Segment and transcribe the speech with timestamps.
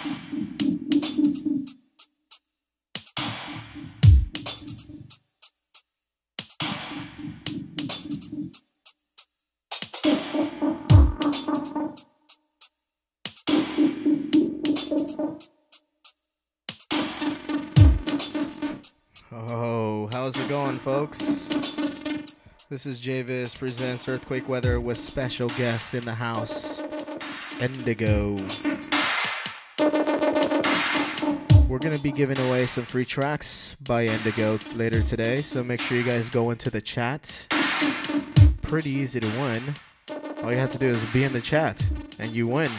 [0.00, 0.04] Oh,
[20.12, 21.48] how's it going, folks?
[22.70, 26.80] This is JVIZ presents Earthquake Weather with special guest in the house,
[27.58, 28.77] Endigo
[31.78, 35.40] we're going to be giving away some free tracks by Endigo later today.
[35.40, 37.46] So make sure you guys go into the chat.
[38.62, 39.62] Pretty easy to win.
[40.42, 42.72] All you have to do is be in the chat and you win.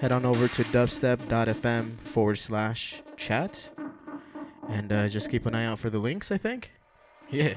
[0.00, 3.70] Head on over to dubstep.fm forward slash chat
[4.68, 6.70] and uh, just keep an eye out for the links, I think.
[7.28, 7.54] Yeah.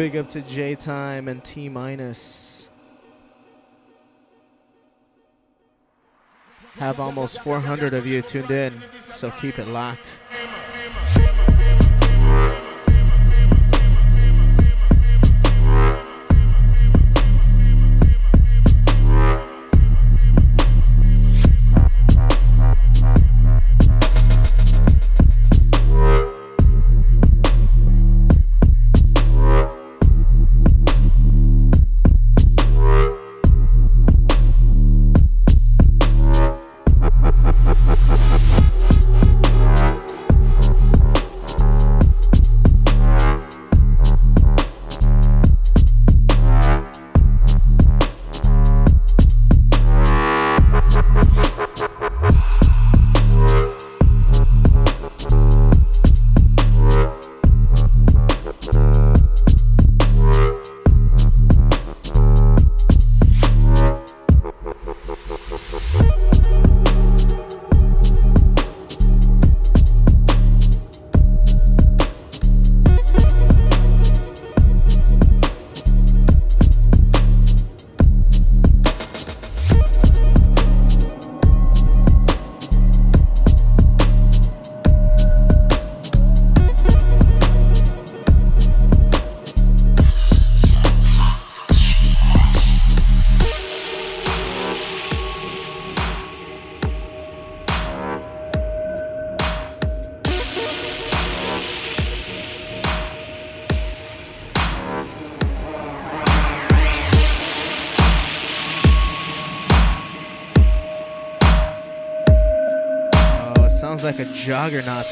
[0.00, 2.70] Big up to J Time and T Minus.
[6.76, 10.18] Have almost 400 of you tuned in, so keep it locked.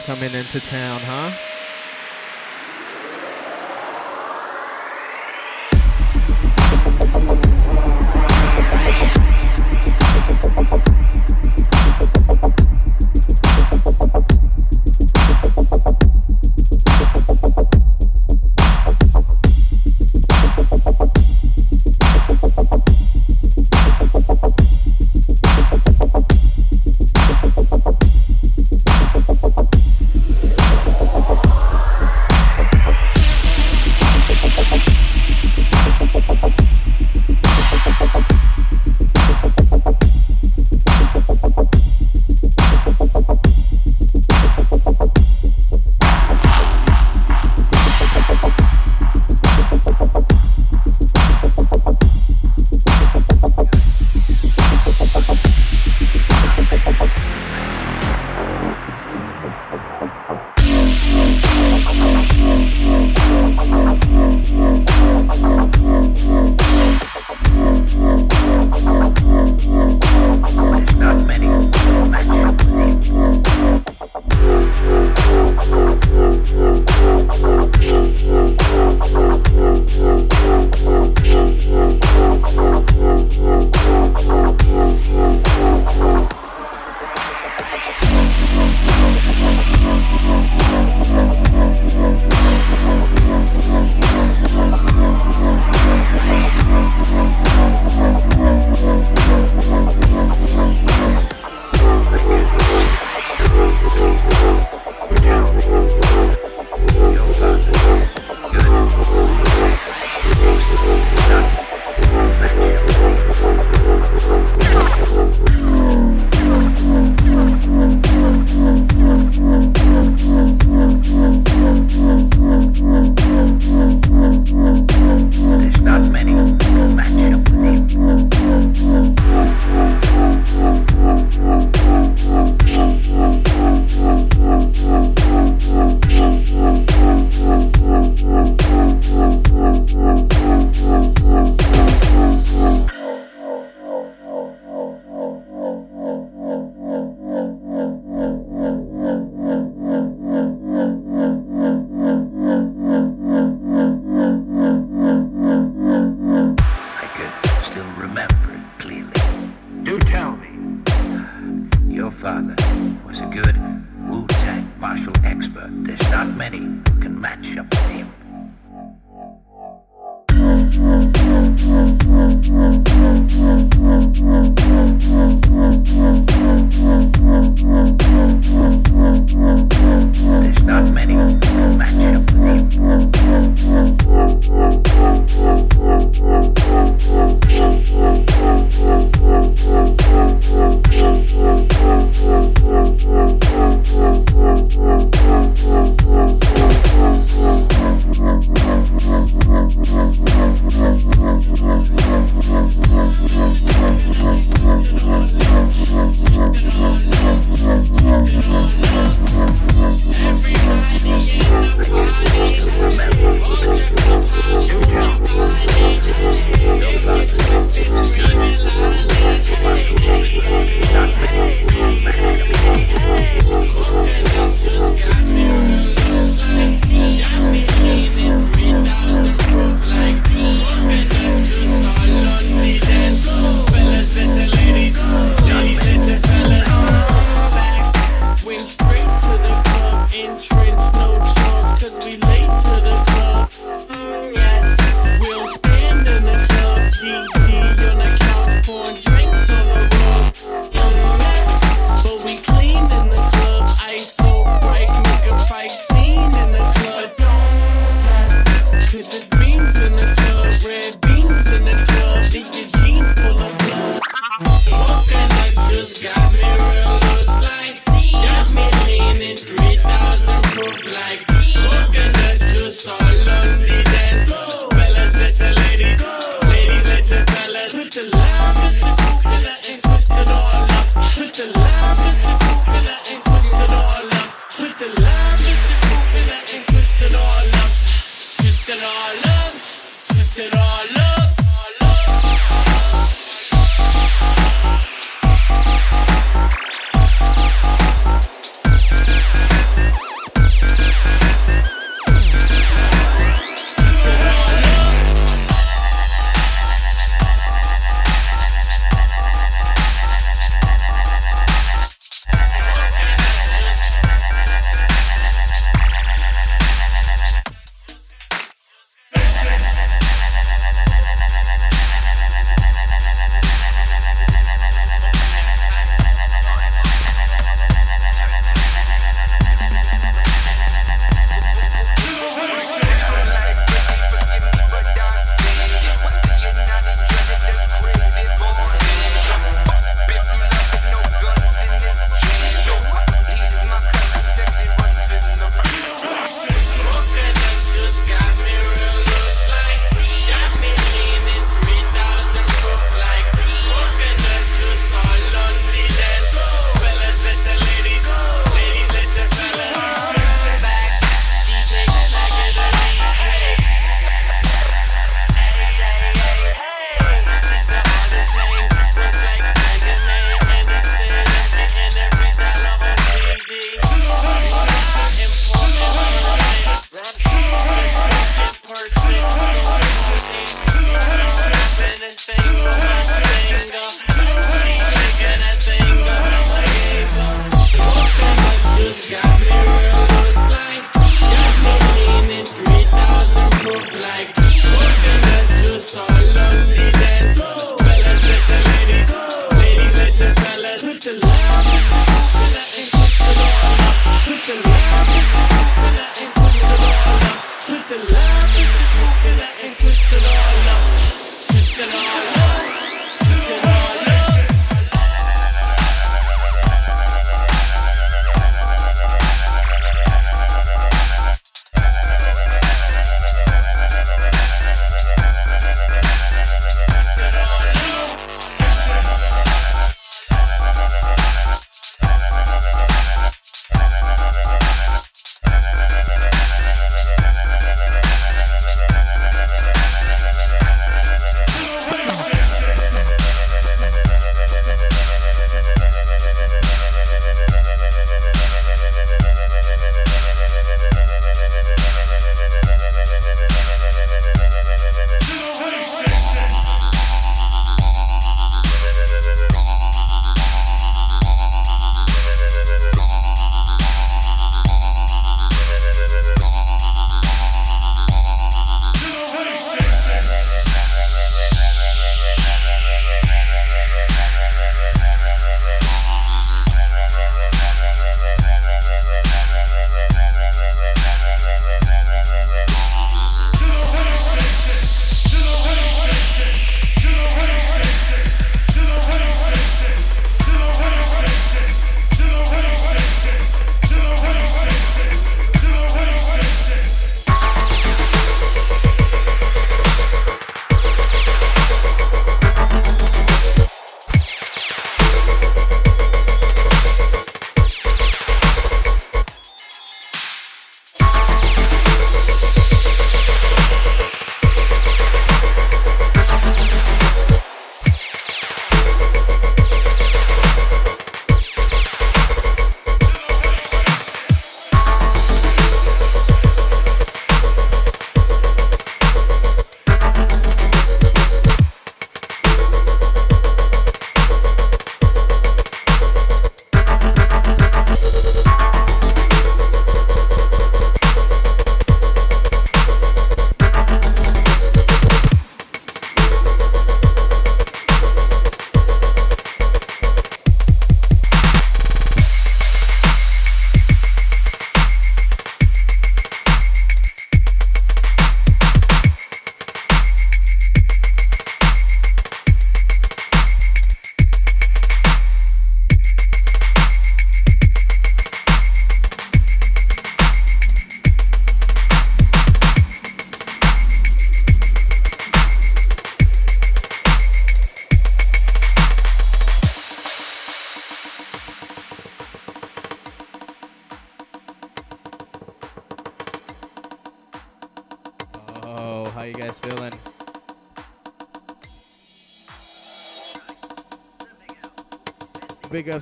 [0.08, 0.87] Coming into town,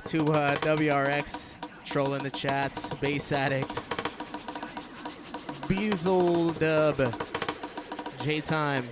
[0.07, 3.75] to uh, WRX, trolling the chats, Bass Addict,
[5.67, 7.13] Beazle Dub,
[8.23, 8.85] J Time.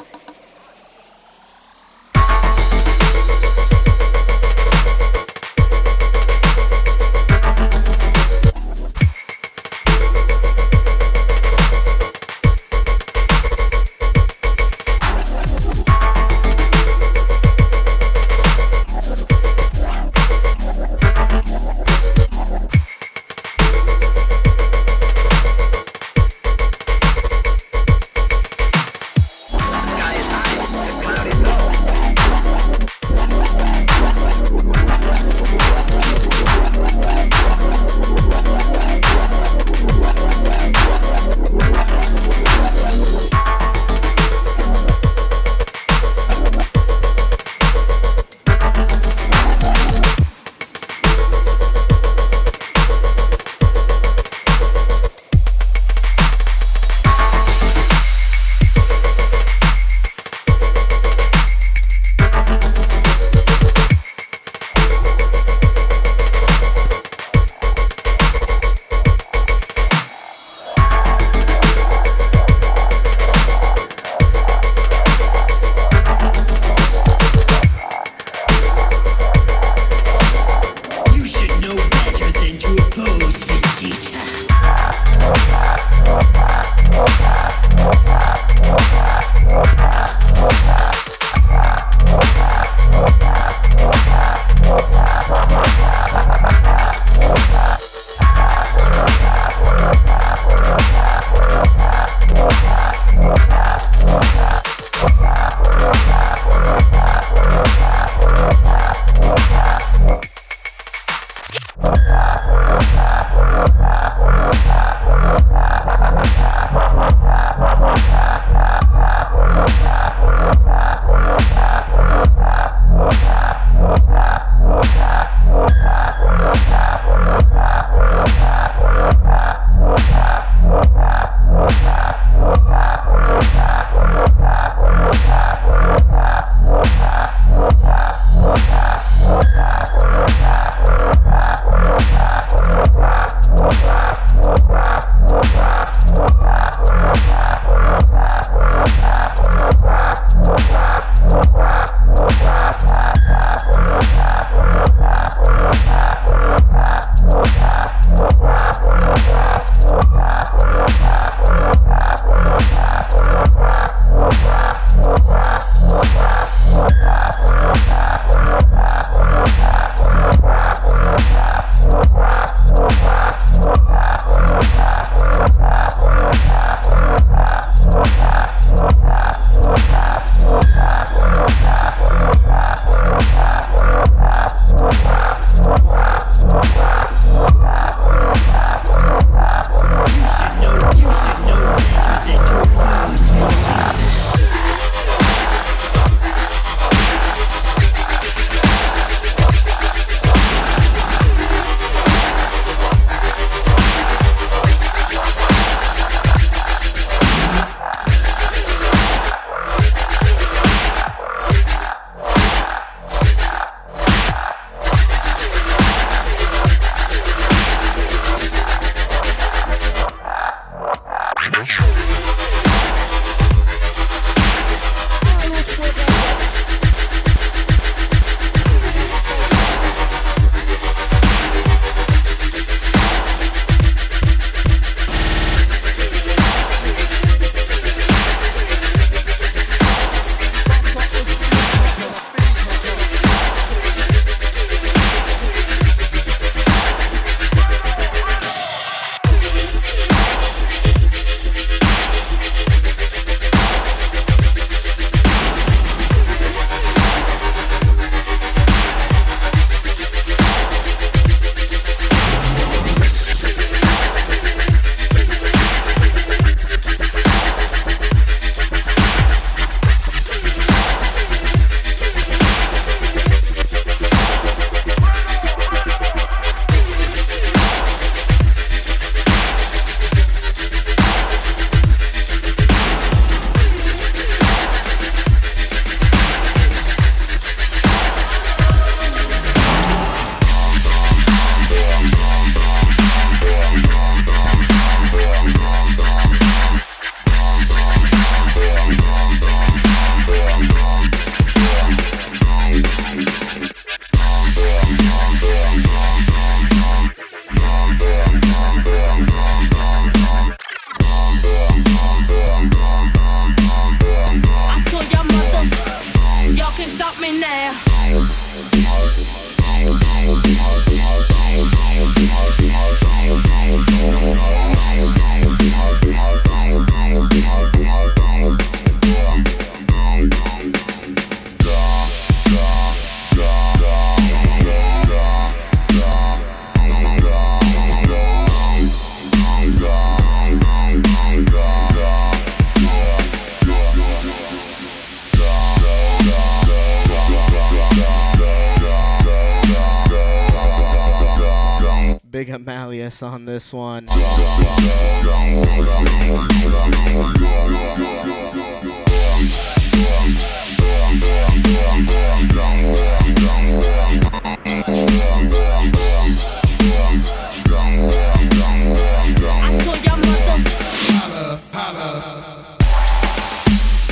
[353.66, 354.06] This one.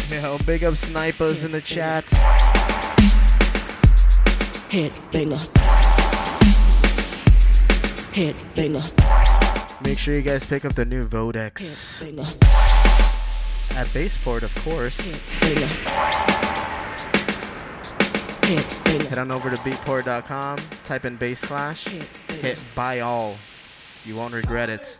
[0.10, 2.23] Yo, big up snipers in the chat.
[10.44, 12.02] Guys pick up the new Vodex
[13.78, 15.00] at Beatport, of course.
[19.08, 21.88] Head on over to beatport.com, type in Bass Clash,
[22.42, 23.38] hit buy all.
[24.04, 25.00] You won't regret it.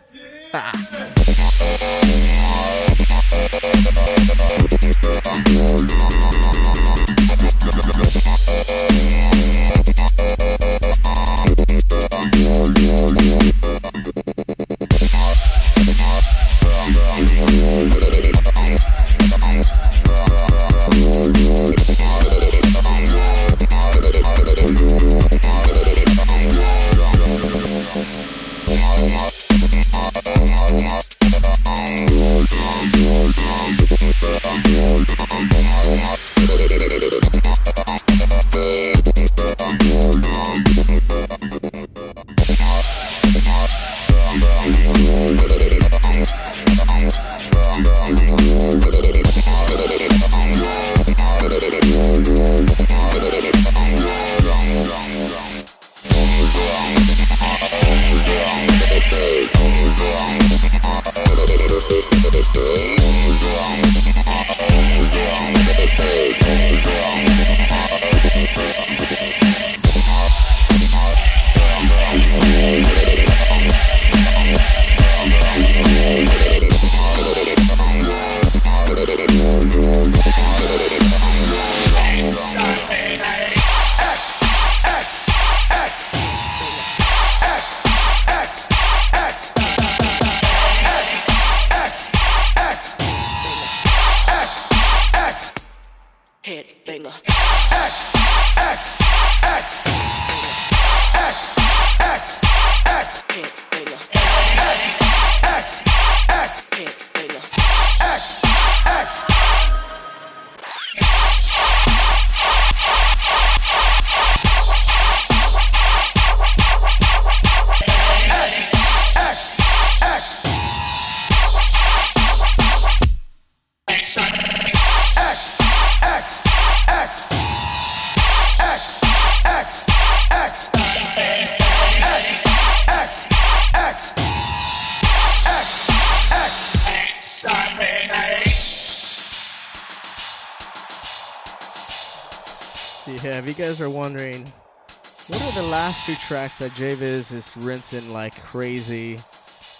[146.04, 149.16] Two tracks that JVIZ is rinsing like crazy,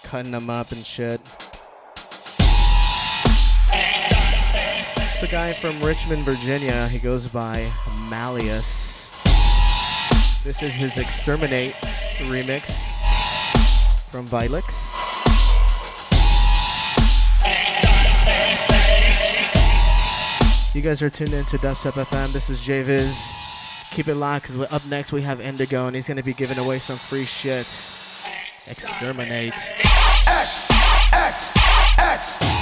[0.05, 1.21] cutting them up and shit?
[5.13, 6.87] It's a guy from Richmond, Virginia.
[6.87, 7.69] He goes by
[8.09, 9.11] Malleus.
[10.43, 11.73] This is his Exterminate
[12.23, 12.71] remix
[14.09, 14.93] from Vilix.
[20.73, 22.33] You guys are tuned in to Dubstep FM.
[22.33, 23.44] This is JVIZ.
[23.95, 26.57] Keep it locked because up next we have Endigo and he's going to be giving
[26.57, 27.65] away some free shit.
[28.67, 29.53] Exterminate.
[31.13, 32.54] Exterminate.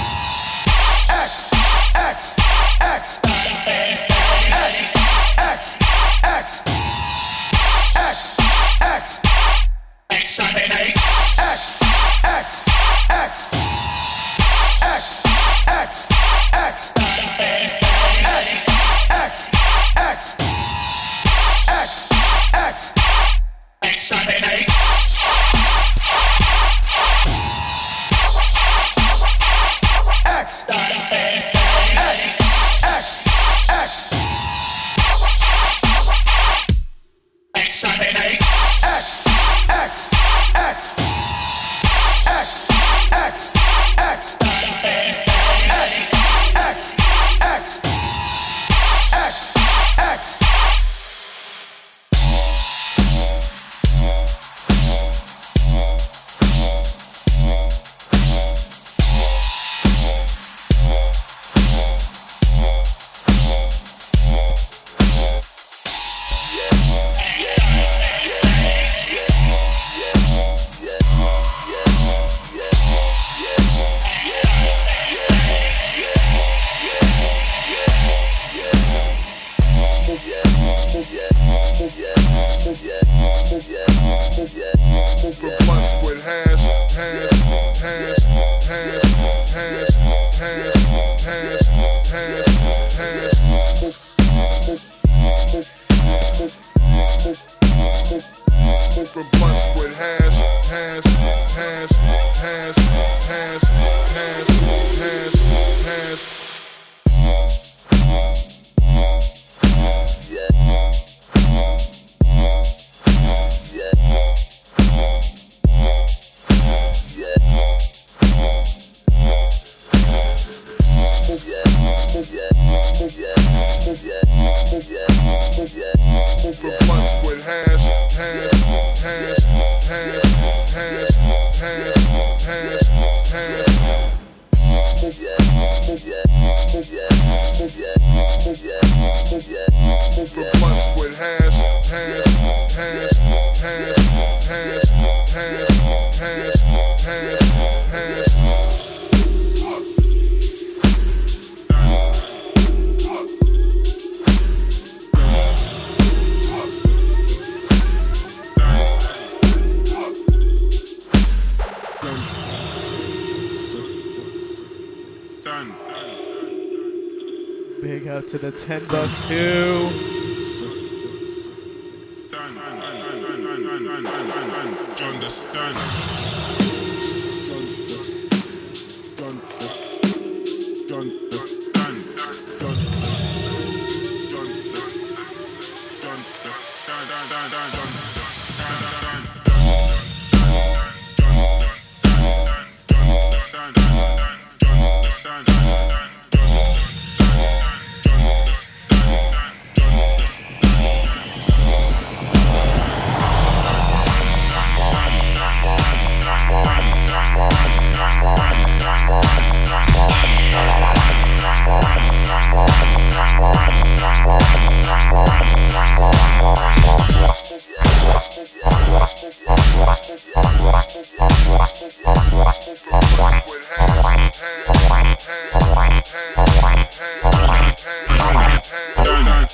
[168.66, 169.53] ten up too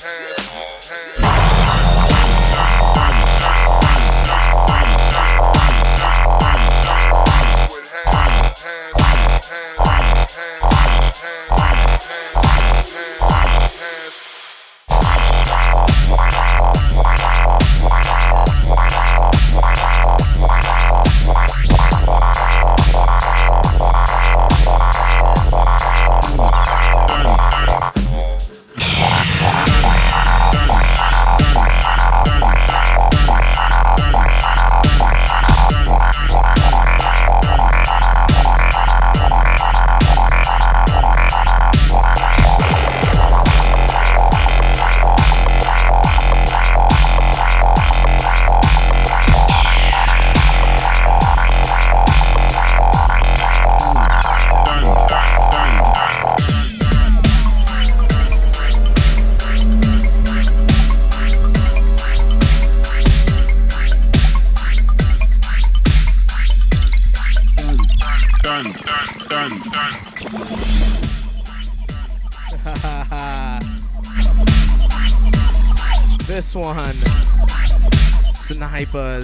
[0.00, 0.29] Turn.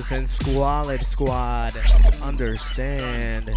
[0.08, 1.76] And Squalid Squad.
[2.22, 3.50] Understand.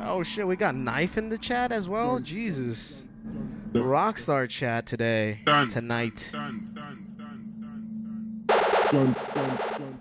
[0.00, 2.18] Oh shit, we got knife in the chat as well?
[2.18, 3.04] Jesus.
[3.72, 5.40] The Rockstar chat today.
[5.44, 6.32] Tonight.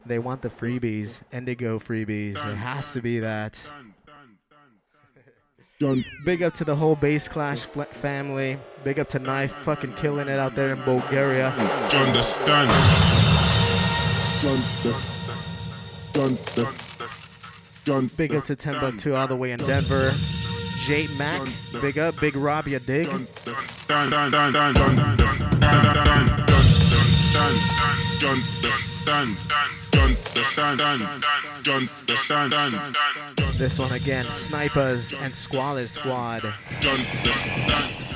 [0.05, 1.21] They want the freebies.
[1.33, 2.37] Endigo freebies.
[2.37, 3.59] It has to be that.
[5.79, 6.05] Done, done, done.
[6.25, 8.57] Big up to the whole Bass Clash fl- family.
[8.83, 11.53] Big up to Knife fucking killing it out there in Bulgaria.
[11.91, 12.71] You understand?
[18.17, 20.15] Big up to 10 Buck 2 all the way in Denver.
[20.85, 21.47] Jate Mac,
[21.81, 22.19] big up.
[22.19, 23.07] Big Rob, you dig?
[29.05, 29.37] Done,
[33.57, 36.41] this one again, Snipers and Squalid Squad.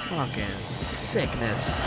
[0.10, 1.82] Fucking sickness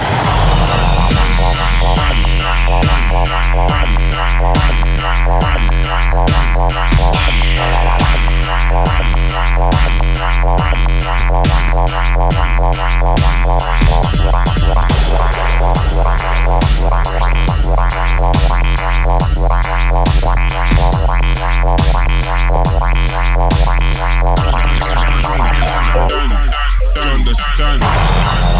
[27.26, 28.54] understand.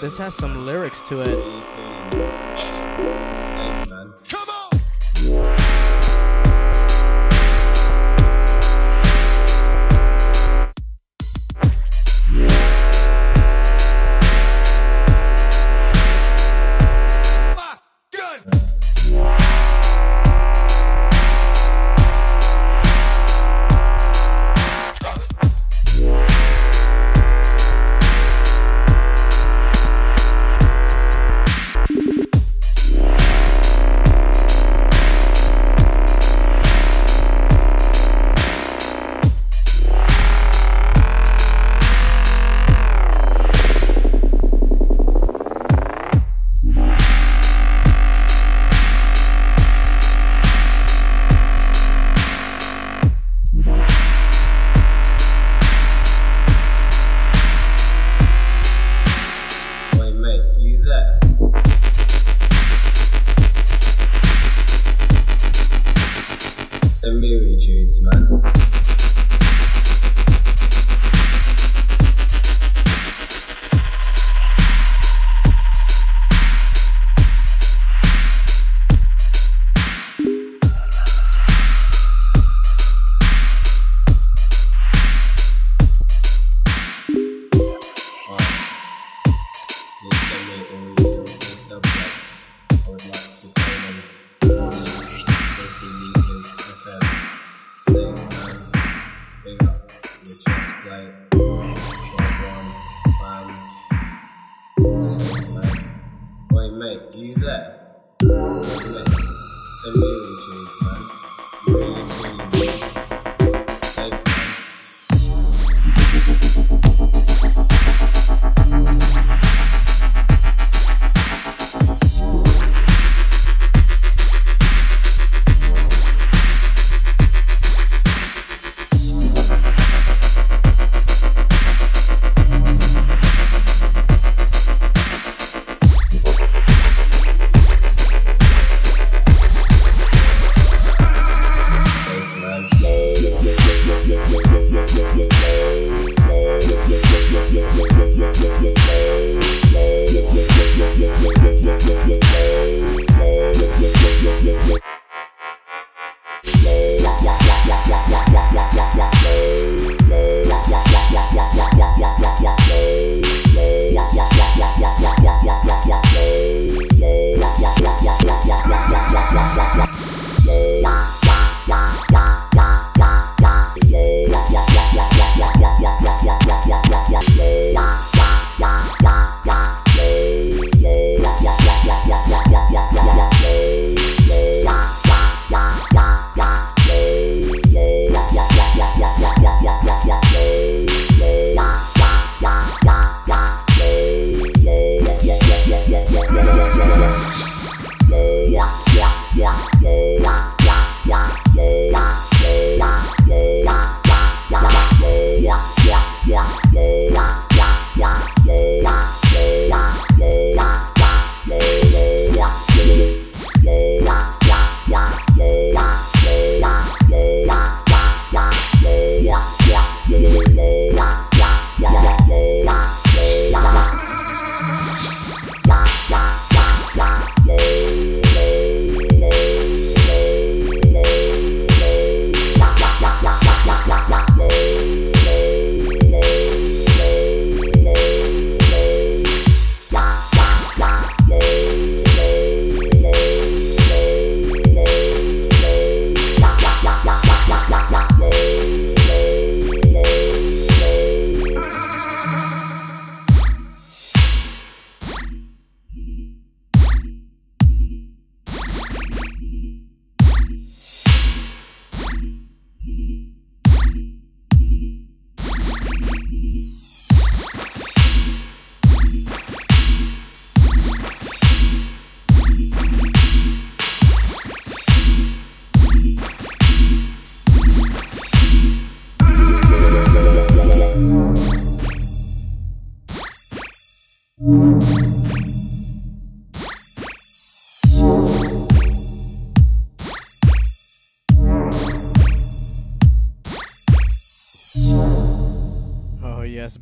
[0.00, 1.87] This has some lyrics to it.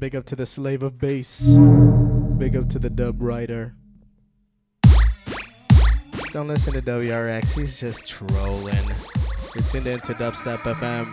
[0.06, 1.56] Big up to the slave of bass.
[2.38, 3.74] Big up to the Dub Rider.
[6.32, 8.86] Don't listen to WRX, he's just trolling.
[9.56, 11.06] You're tuned in to Dubstep FM.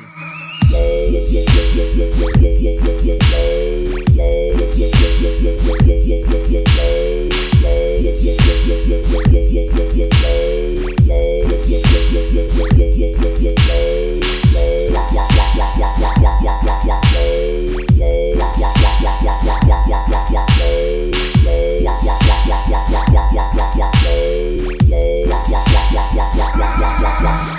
[27.23, 27.52] How's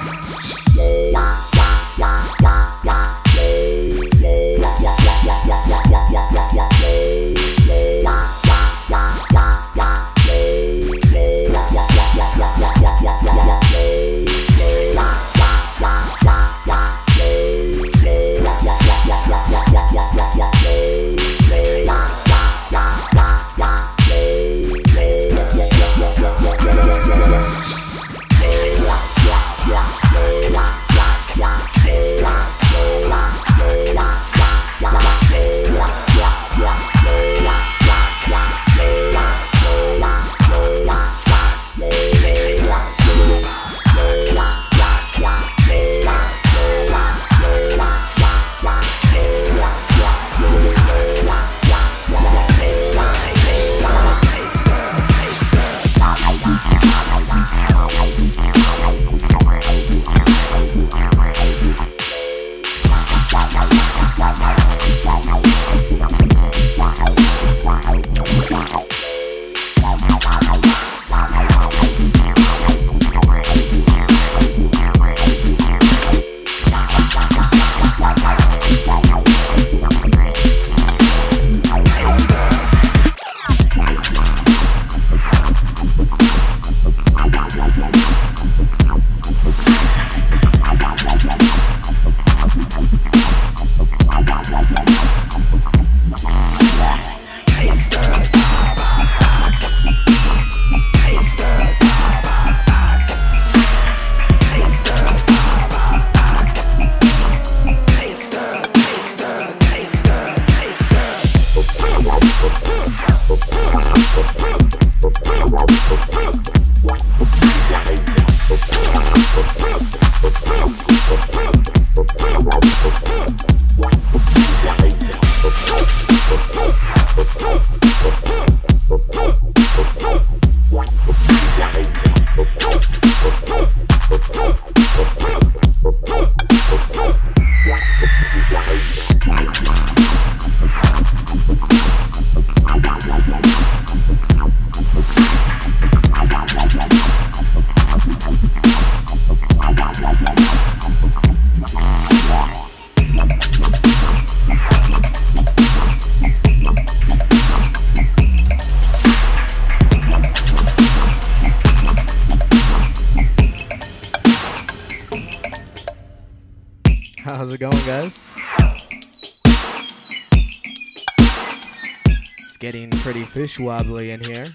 [173.55, 174.47] pretty wobbly in here.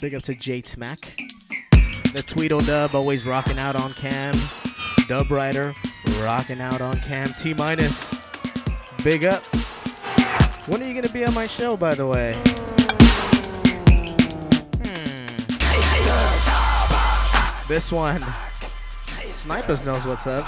[0.00, 1.16] Big up to J Mac.
[2.12, 4.34] The Tweedledub always rocking out on cam.
[5.08, 5.72] Dub Rider
[6.20, 7.32] rocking out on cam.
[7.34, 8.14] T minus.
[9.02, 9.44] Big up.
[10.66, 12.34] When are you gonna be on my show, by the way?
[14.82, 15.26] Hmm.
[17.68, 18.24] This one.
[19.30, 20.44] Snipers knows what's up.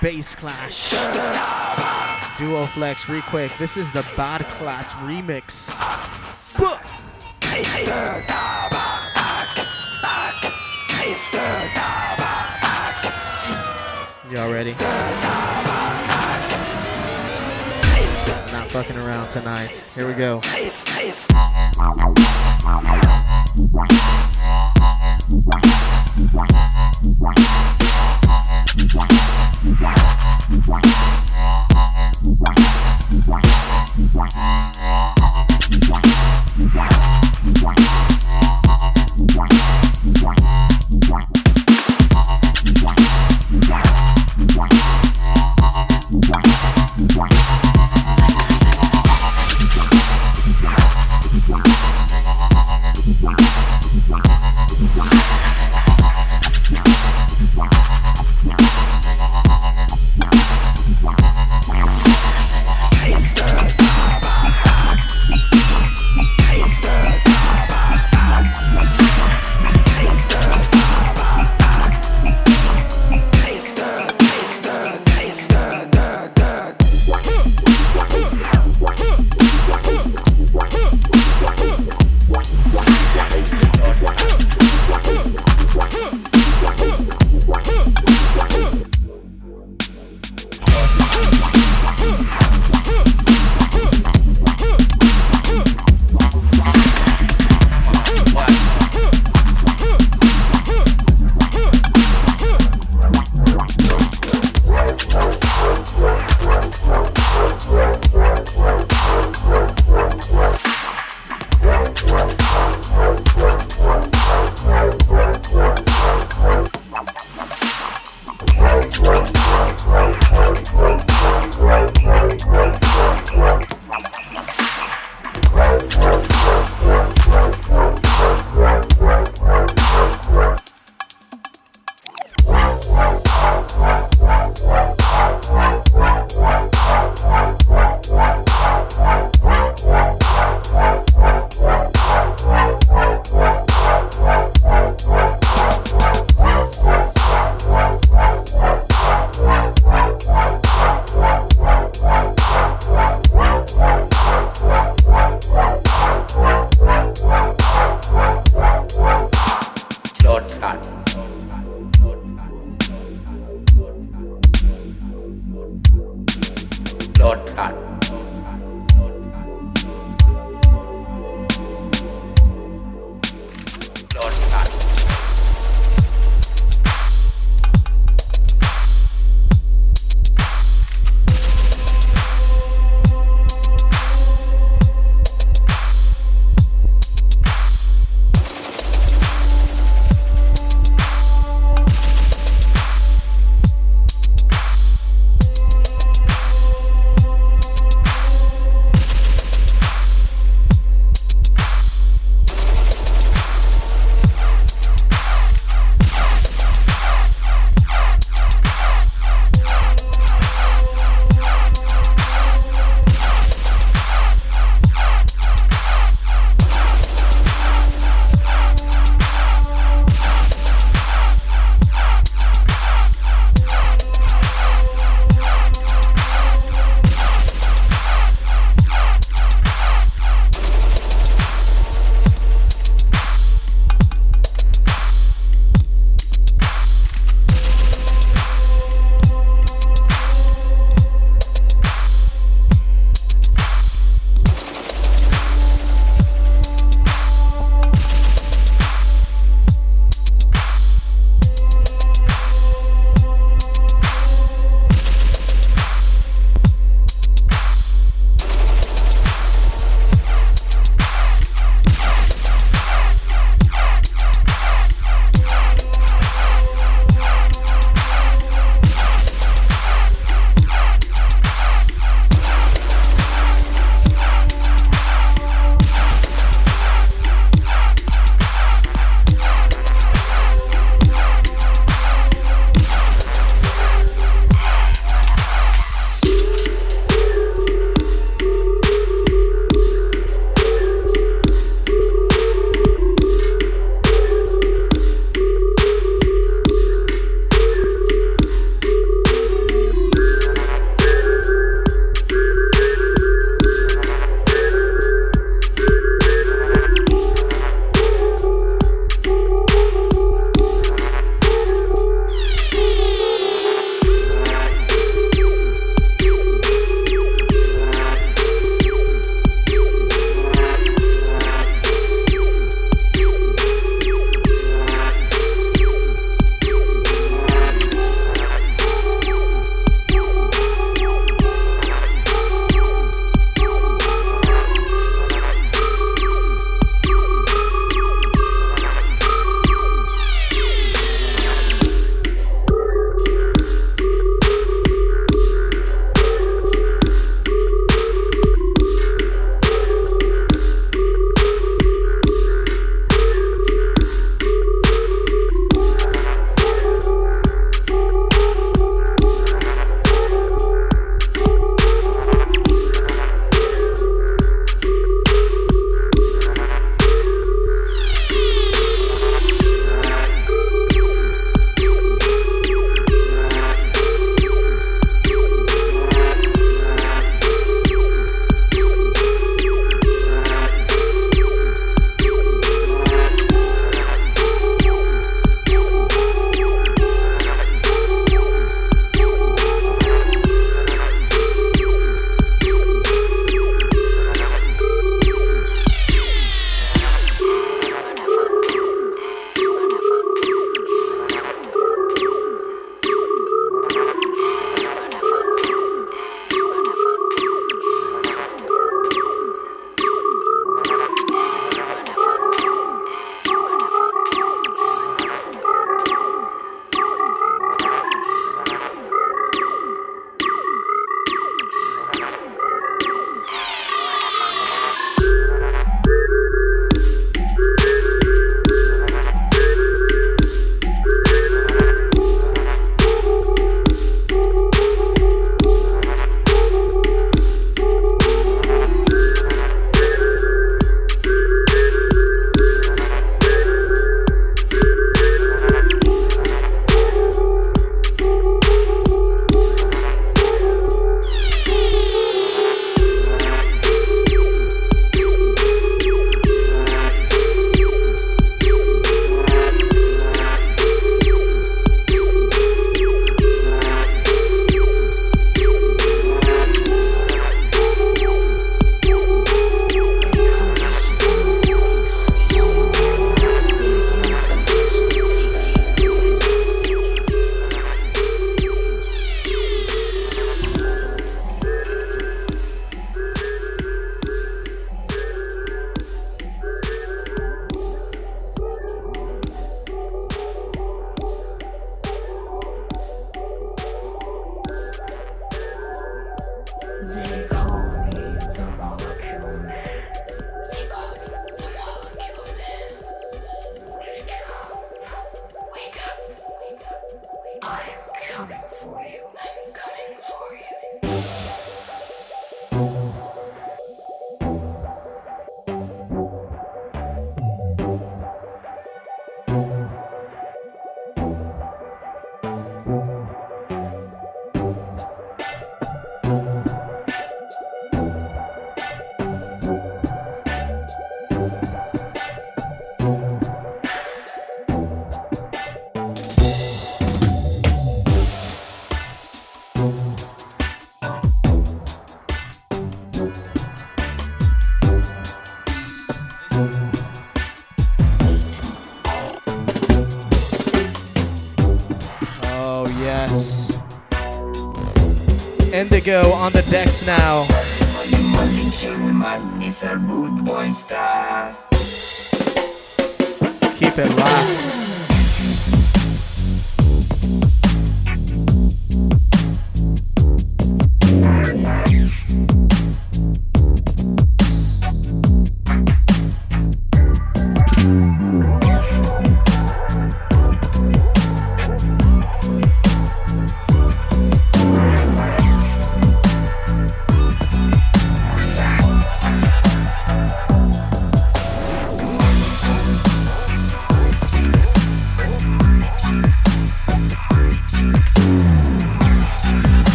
[0.00, 1.97] Bass Clash.
[2.38, 3.50] Duo Flex, real quick.
[3.58, 5.74] This is the Bad Clats remix.
[14.30, 14.70] Y'all ready?
[18.52, 19.70] Not fucking around tonight.
[19.96, 20.40] Here we go.
[46.20, 46.57] Wow.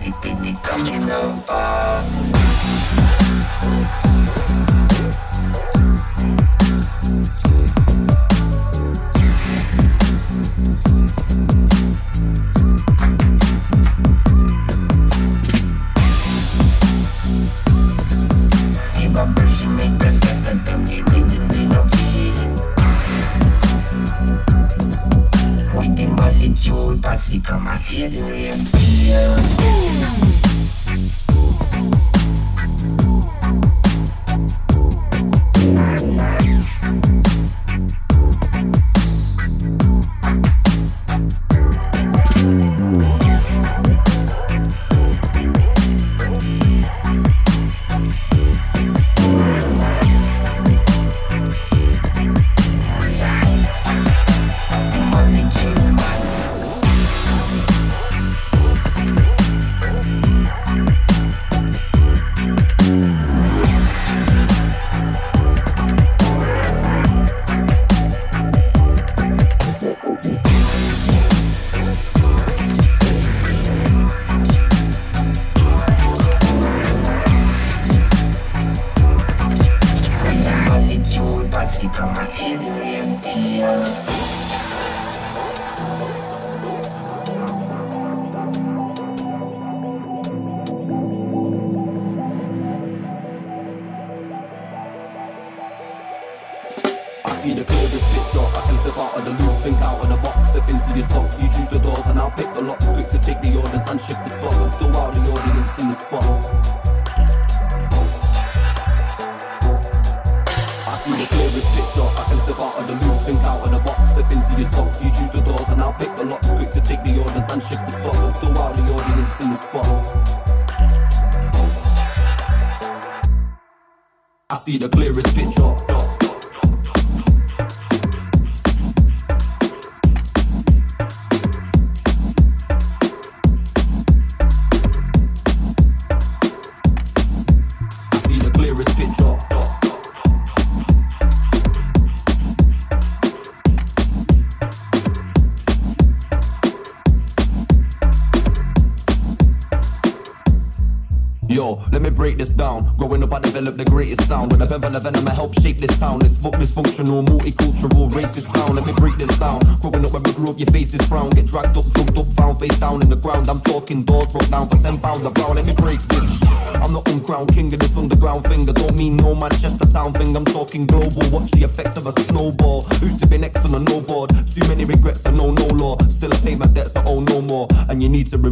[0.00, 1.42] anything that you know
[4.02, 4.07] of.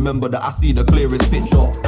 [0.07, 1.86] remember that I see the clearest picture.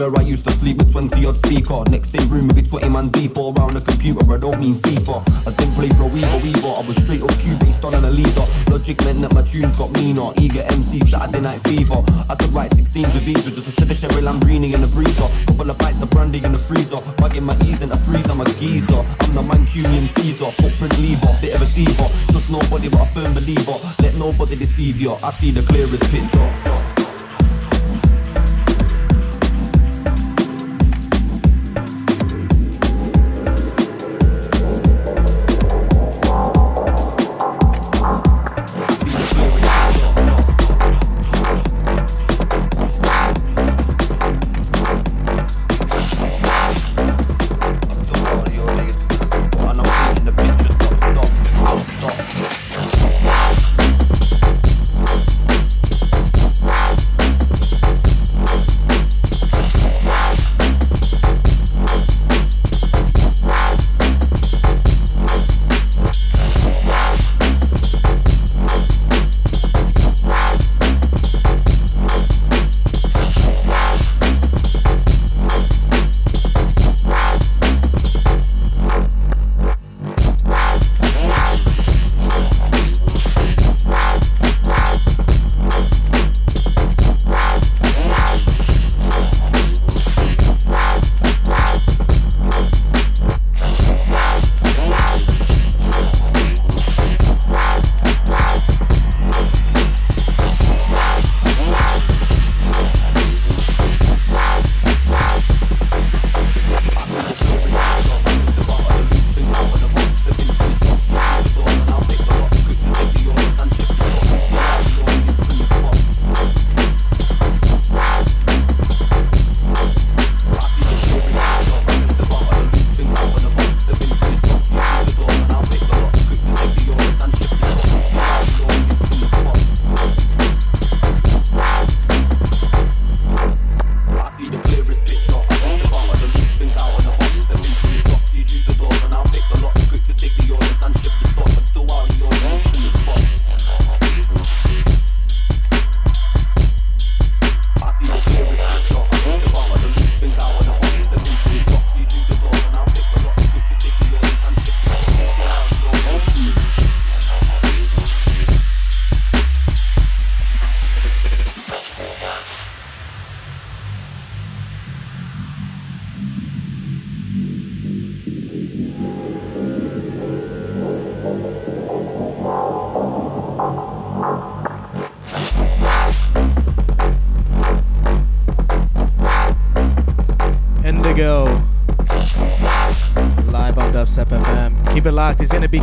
[0.00, 1.84] where I used to sleep with 20 odd speaker.
[1.90, 4.24] Next day, room would be 20 man deep all round the computer.
[4.32, 5.20] I don't mean FIFA.
[5.44, 6.72] I didn't play Pro Evo either.
[6.72, 8.46] I was straight up Cubase on an leader.
[8.72, 10.32] Logic meant that my tunes got meaner.
[10.40, 12.00] Eager MC Saturday Night Fever.
[12.32, 15.28] I could write 16 DVDs with just a sip of Sherry Lambrini in the breezer.
[15.46, 16.96] Couple of bites of brandy in the freezer.
[17.20, 18.32] Bugging my ease in the freezer.
[18.32, 19.04] I'm a geezer.
[19.20, 20.50] I'm the Mancunian Caesar.
[20.50, 22.08] Footprint lever, bit of a diva.
[22.32, 23.76] Just nobody but a firm believer.
[24.00, 25.12] Let nobody deceive you.
[25.20, 26.69] I see the clearest picture.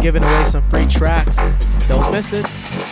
[0.01, 1.55] Giving away some free tracks.
[1.87, 2.86] Don't miss it.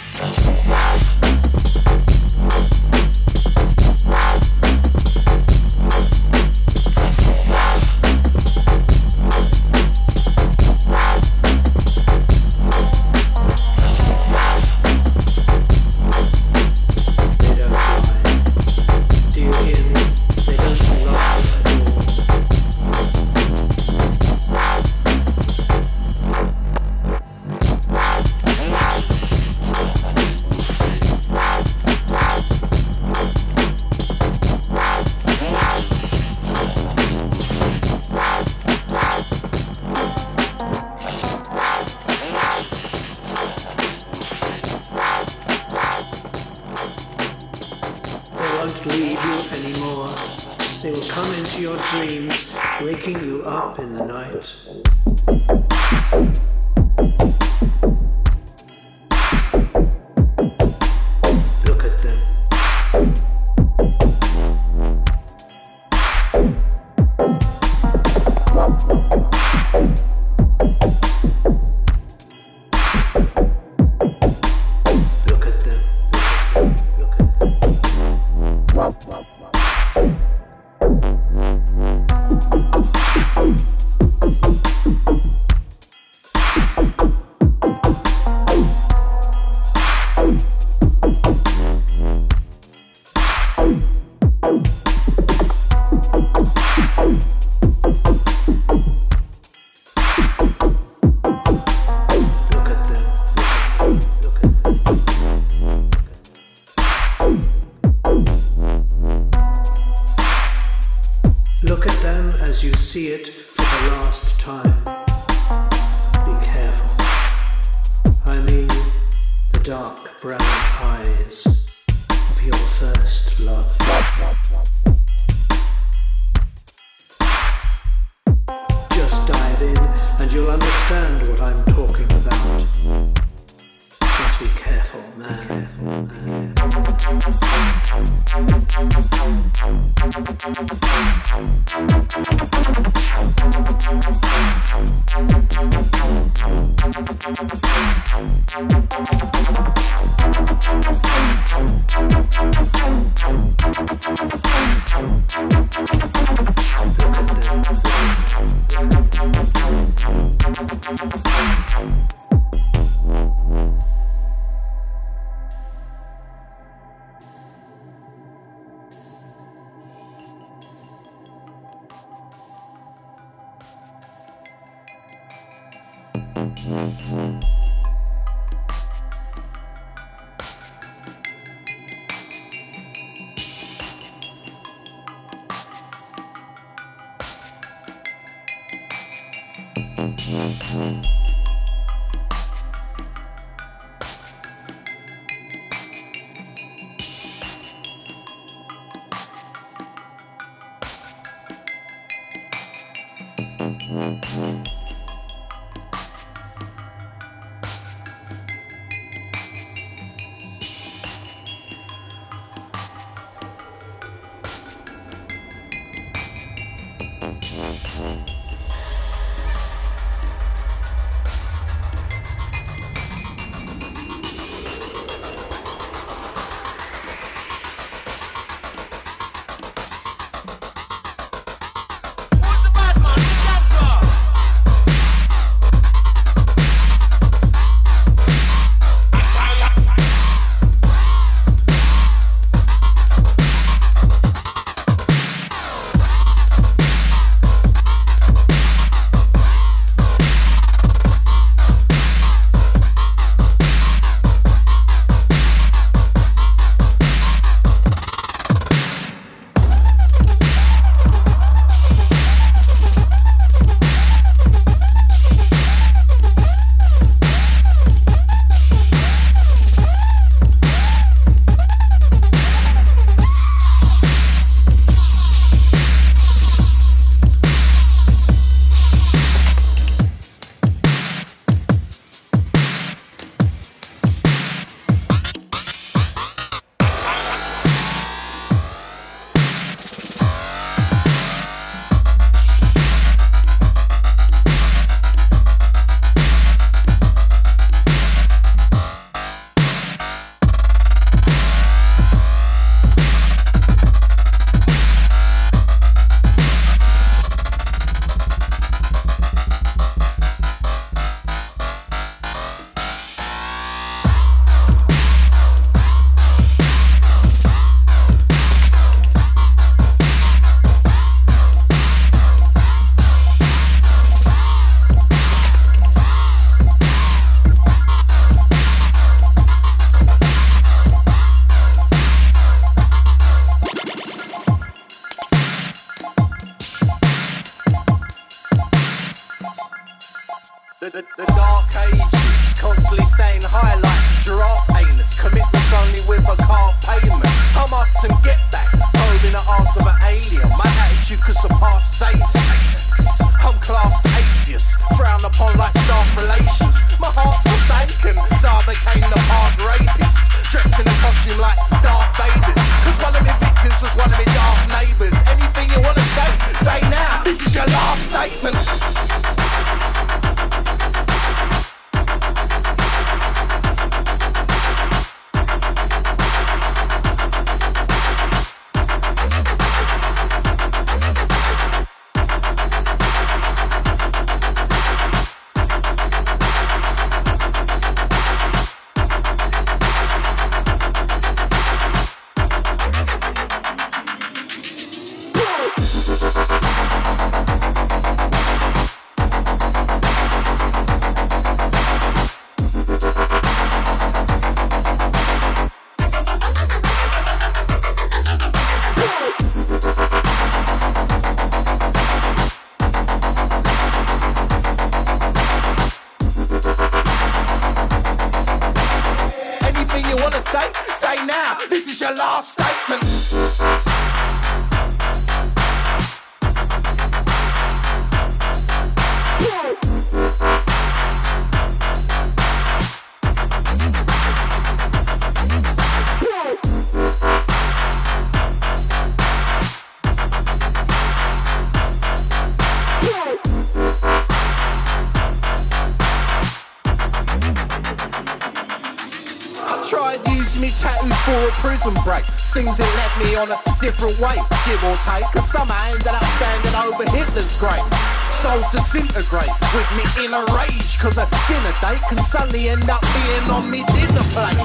[451.85, 452.25] bottom break.
[452.37, 455.25] Seems it led me on a different way, give or take.
[455.33, 457.85] Cause somehow I ended up standing over Hitler's grave.
[458.31, 460.97] Souls disintegrate with me in a rage.
[460.97, 464.57] Cause a dinner date can suddenly end up being on me dinner plate.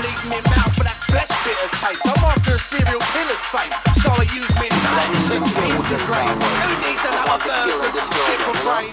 [0.00, 2.00] Leave me mouth for that flesh bit of taste.
[2.08, 3.40] I'm after a serial killer's.
[4.00, 4.76] So I use me to.
[5.28, 5.44] Who
[6.80, 7.92] needs another burger?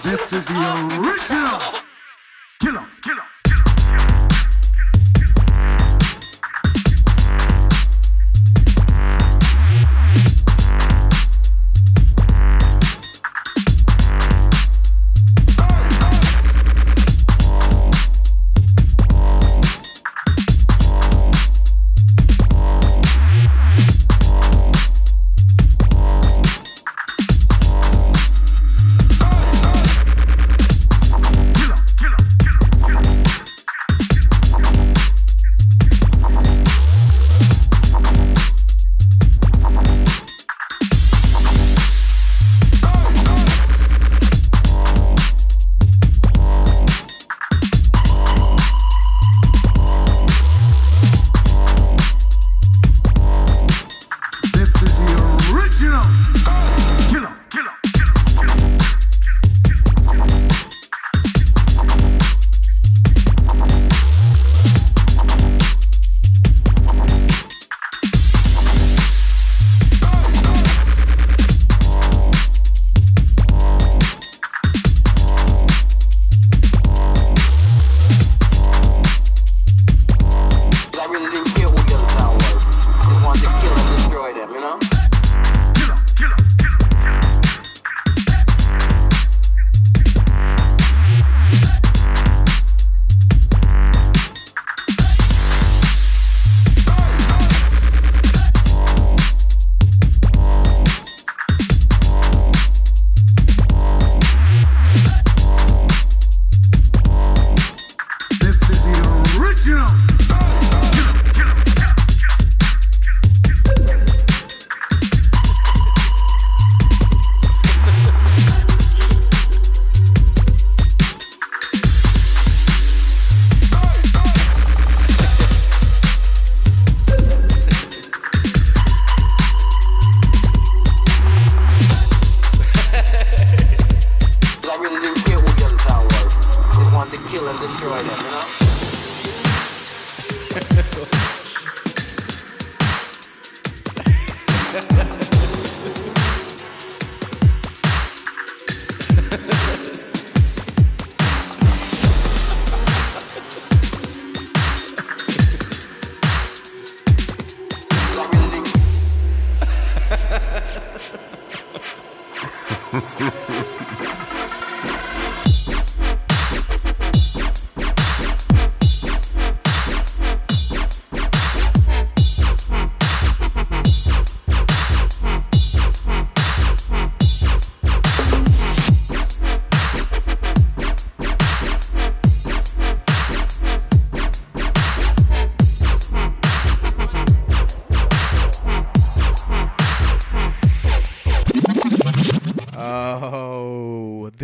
[0.04, 1.79] This is the original.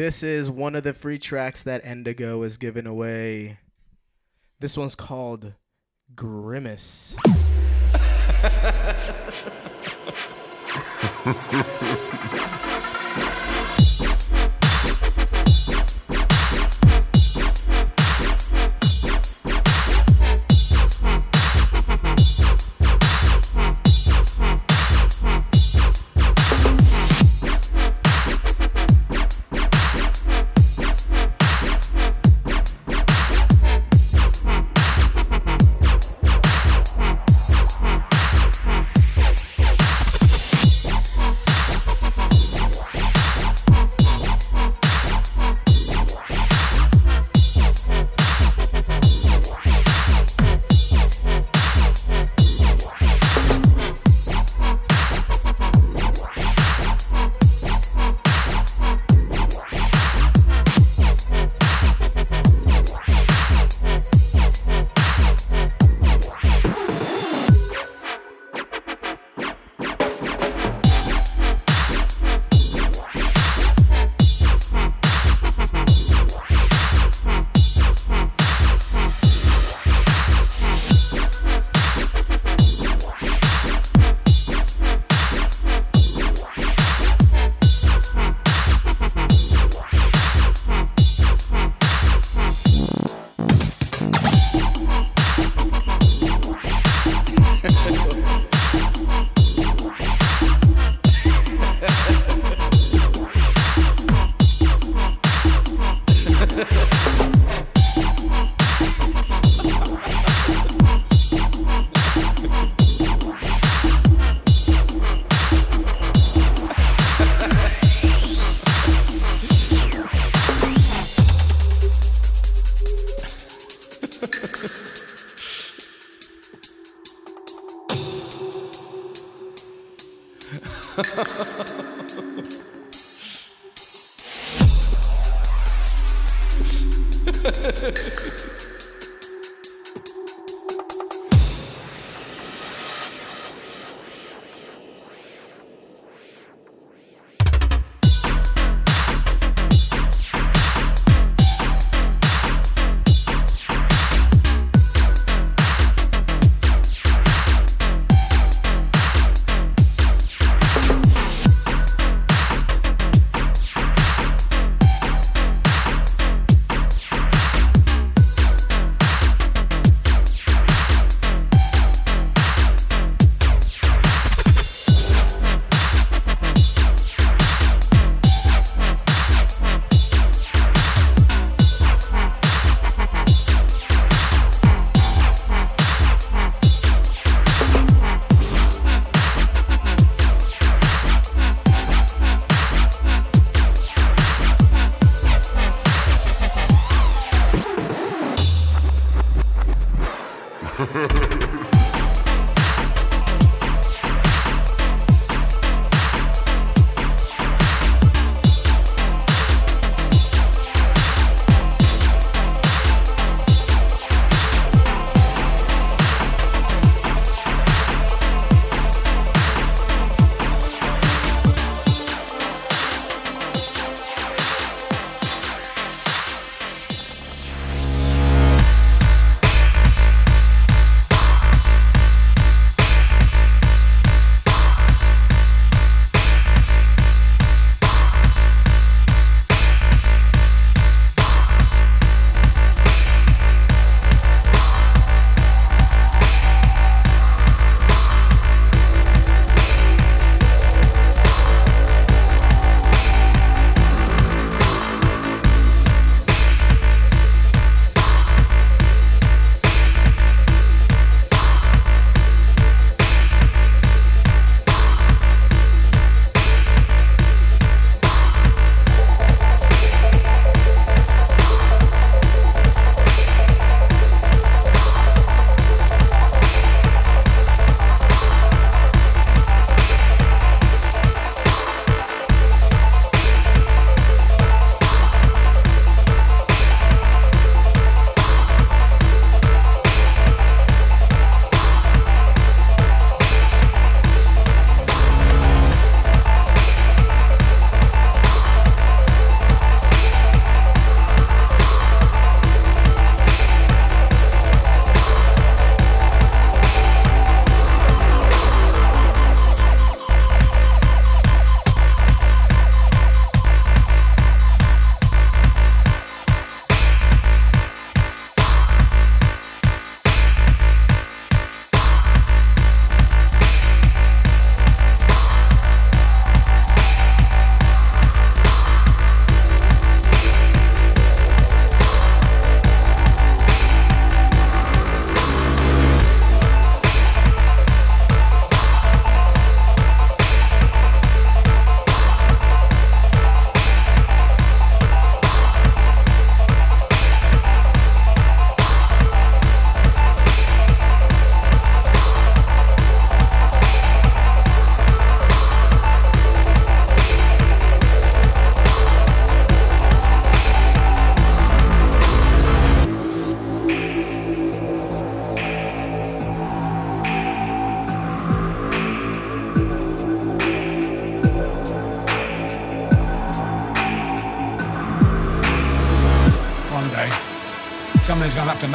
[0.07, 3.59] This is one of the free tracks that Endigo is giving away.
[4.61, 5.55] This one's called
[6.15, 7.17] Grimace.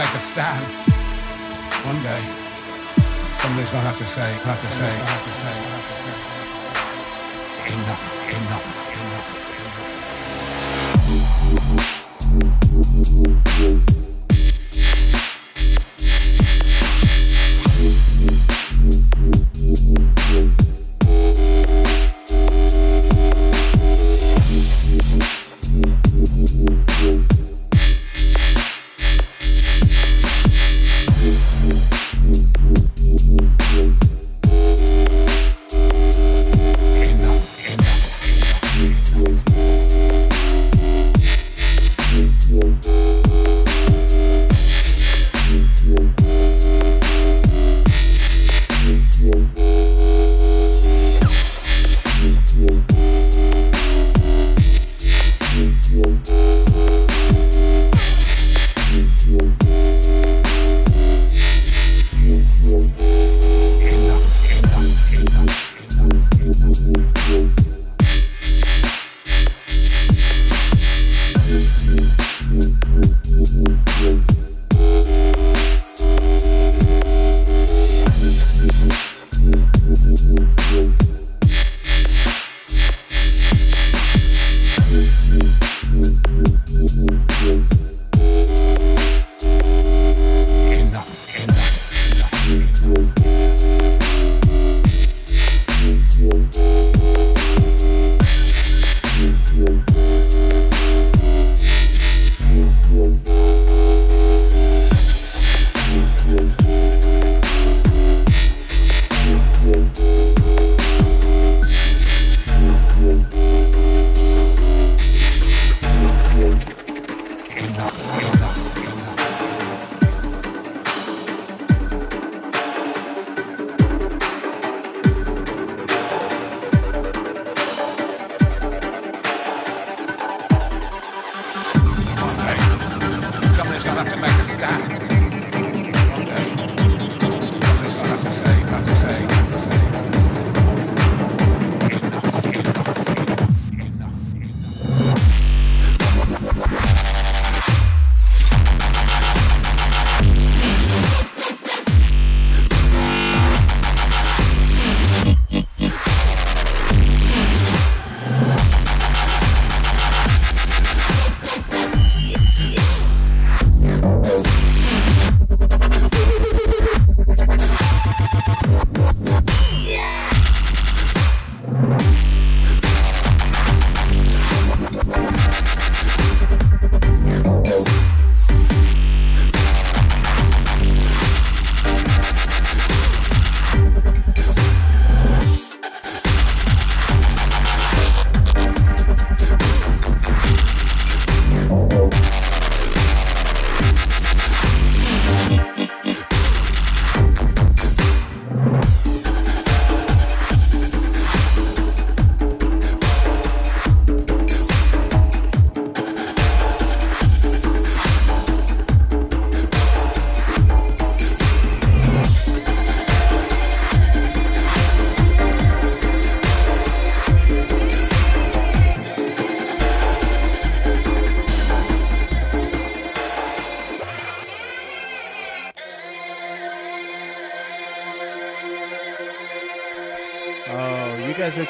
[0.02, 0.66] make a stand.
[1.86, 2.22] One day,
[3.38, 4.92] somebody's gonna have to say, have to say,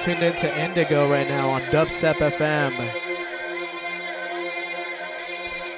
[0.01, 2.73] tuned in to Endigo right now on Dubstep FM.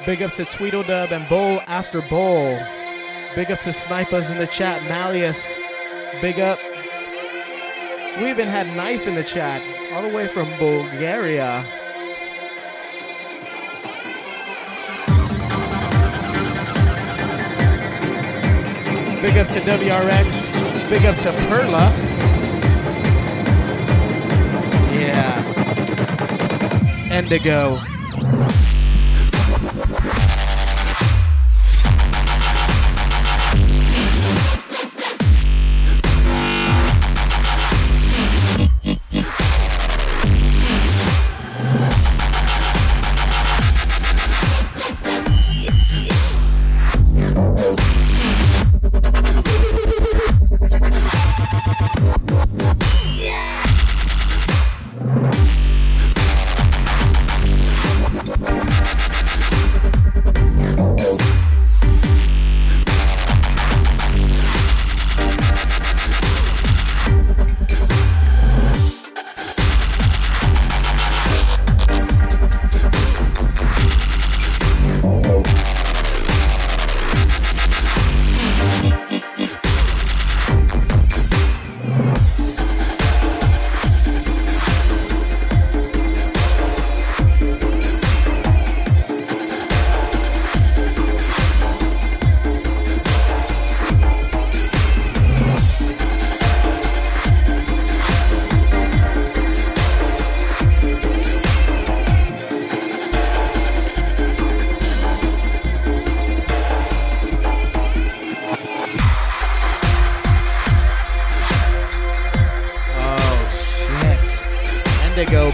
[0.05, 2.57] Big up to Tweedledub and Bowl After Bowl.
[3.35, 5.57] Big up to Snipers in the chat, Malleus.
[6.21, 6.57] Big up.
[8.17, 11.65] We even had Knife in the chat, all the way from Bulgaria.
[19.21, 20.89] Big up to WRX.
[20.89, 22.12] Big up to Perla.
[27.13, 27.92] Endigo.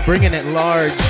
[0.09, 1.08] Bringing it large.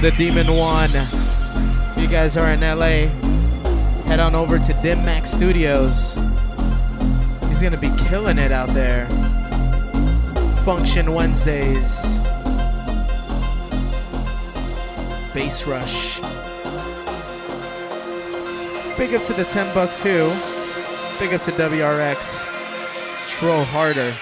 [0.00, 0.90] The Demon One.
[0.94, 3.08] If you guys are in LA,
[4.08, 6.14] head on over to Dim Mak Studios.
[7.50, 9.06] He's gonna be killing it out there.
[10.64, 12.00] Function Wednesdays.
[15.34, 16.18] Bass Rush.
[18.96, 20.32] Big up to the 10 buck too.
[21.18, 22.46] Big up to WRX.
[23.28, 24.14] Troll harder.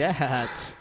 [0.00, 0.79] Chat.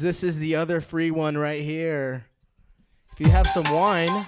[0.00, 2.26] This is the other free one right here.
[3.12, 4.26] If you have some wine,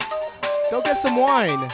[0.71, 1.69] go get some wine.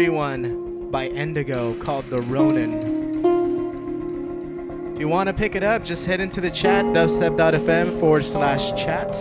[0.00, 2.72] Free one by Endigo called The Ronin.
[4.94, 8.70] If you want to pick it up, just head into the chat, dubstep.fm forward slash
[8.82, 9.14] chat.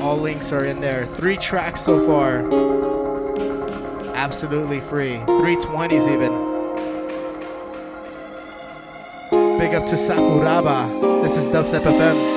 [0.00, 1.06] All links are in there.
[1.14, 2.40] Three tracks so far.
[4.16, 5.18] Absolutely free.
[5.18, 6.32] 320s even.
[9.60, 11.22] Big up to Sakuraba.
[11.22, 12.35] This is Dubstep FM.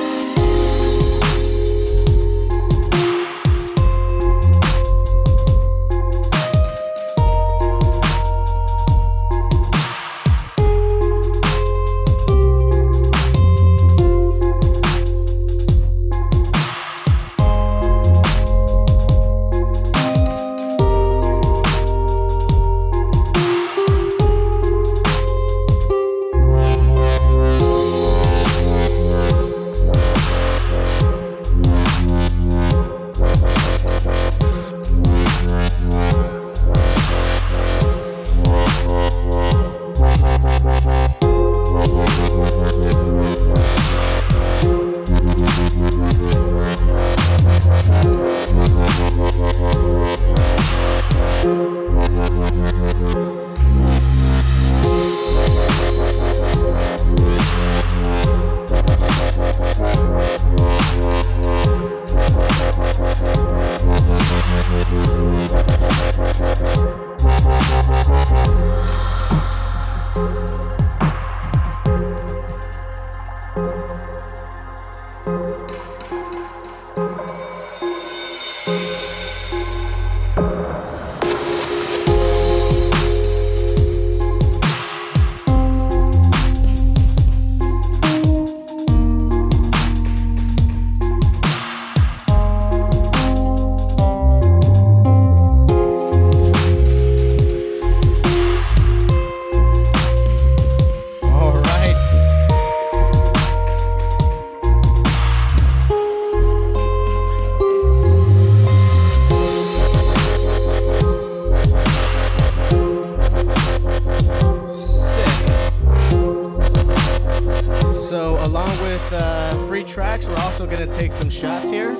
[120.70, 121.96] gonna take some shots here.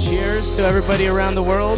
[0.00, 1.73] Cheers to everybody around the world.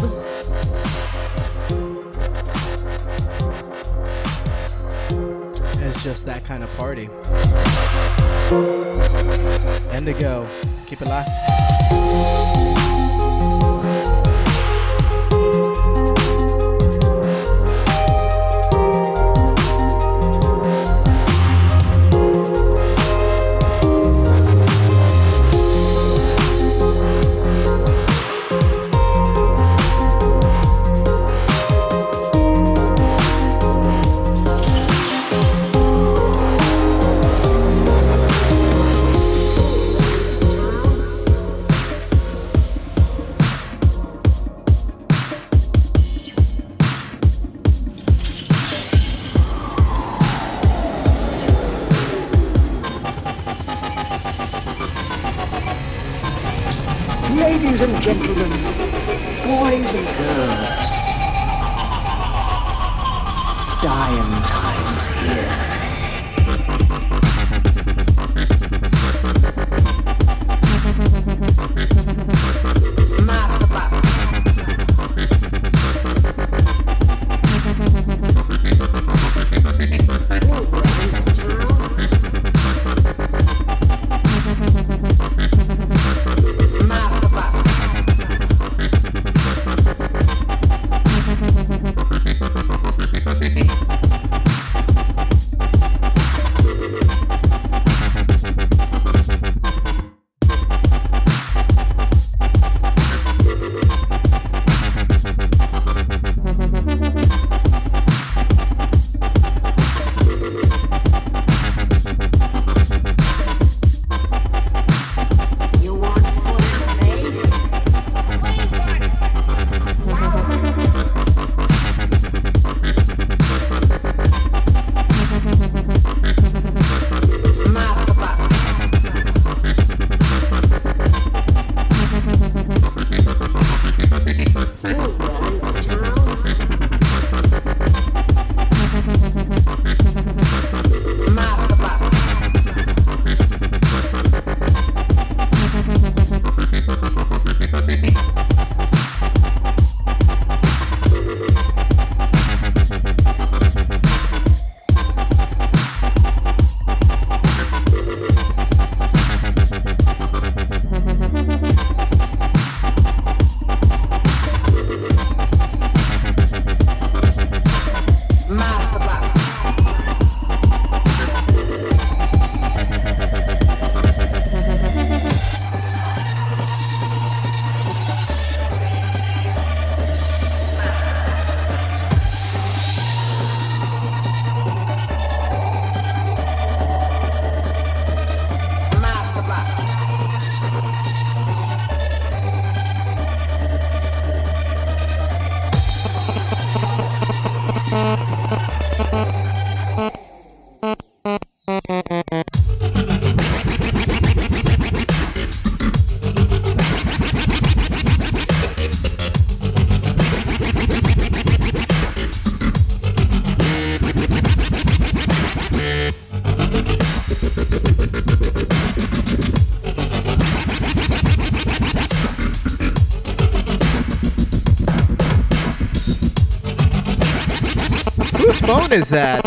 [228.87, 229.46] What is that?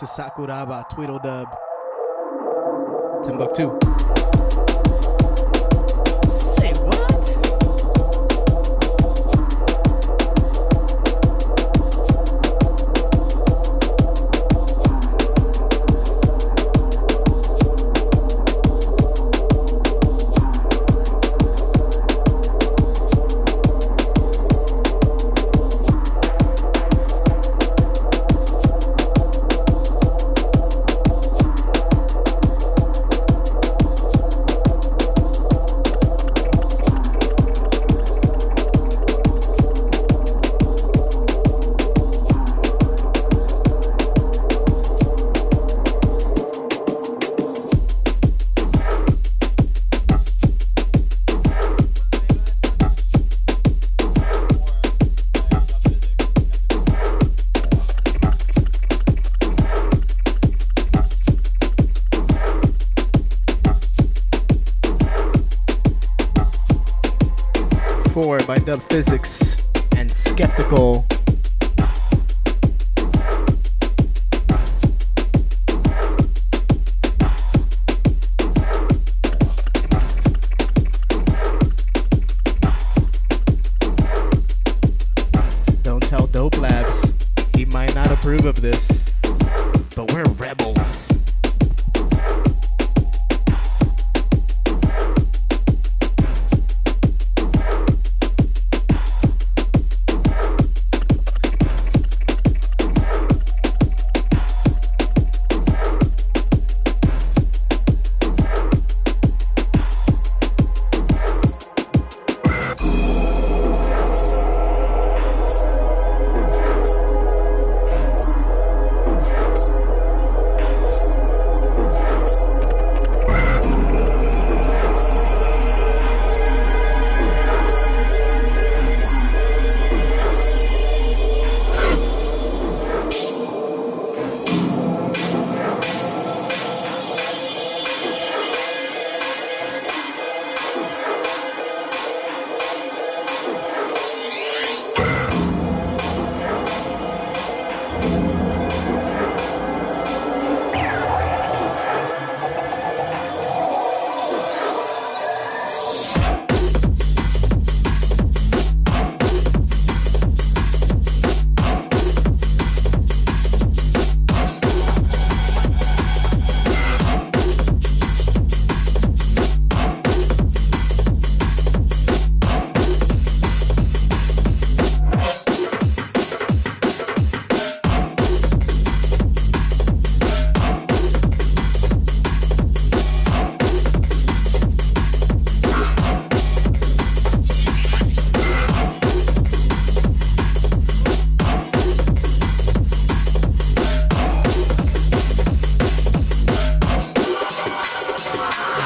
[0.00, 1.48] To Sakuraba, Tweedledub.
[3.22, 4.29] Timbuktu.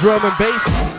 [0.05, 0.94] Drum and bass.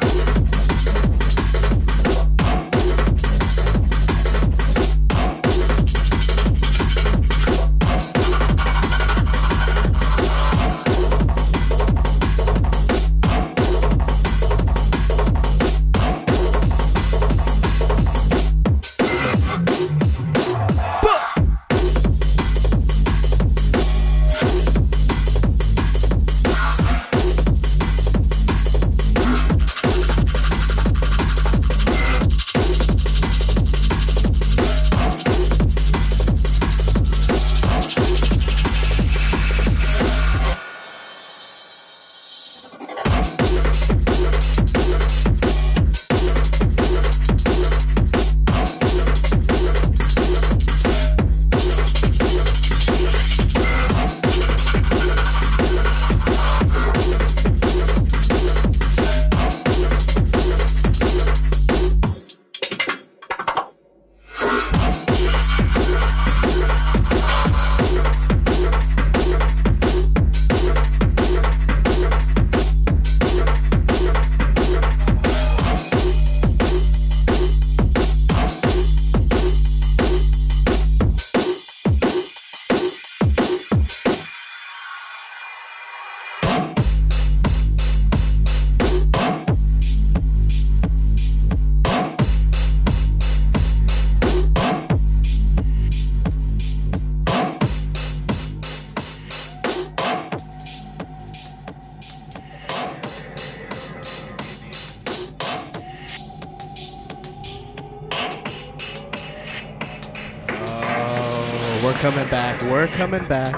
[112.70, 113.54] We're coming back.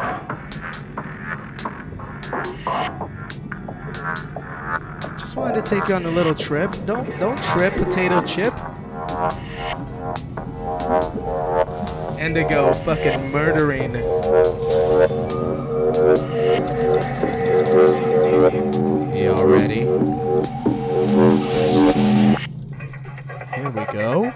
[5.18, 6.72] Just wanted to take you on a little trip.
[6.86, 8.54] Don't don't trip, potato chip.
[12.18, 13.94] Endigo fucking murdering.
[19.16, 19.86] Y'all ready?
[23.56, 24.34] Here we go.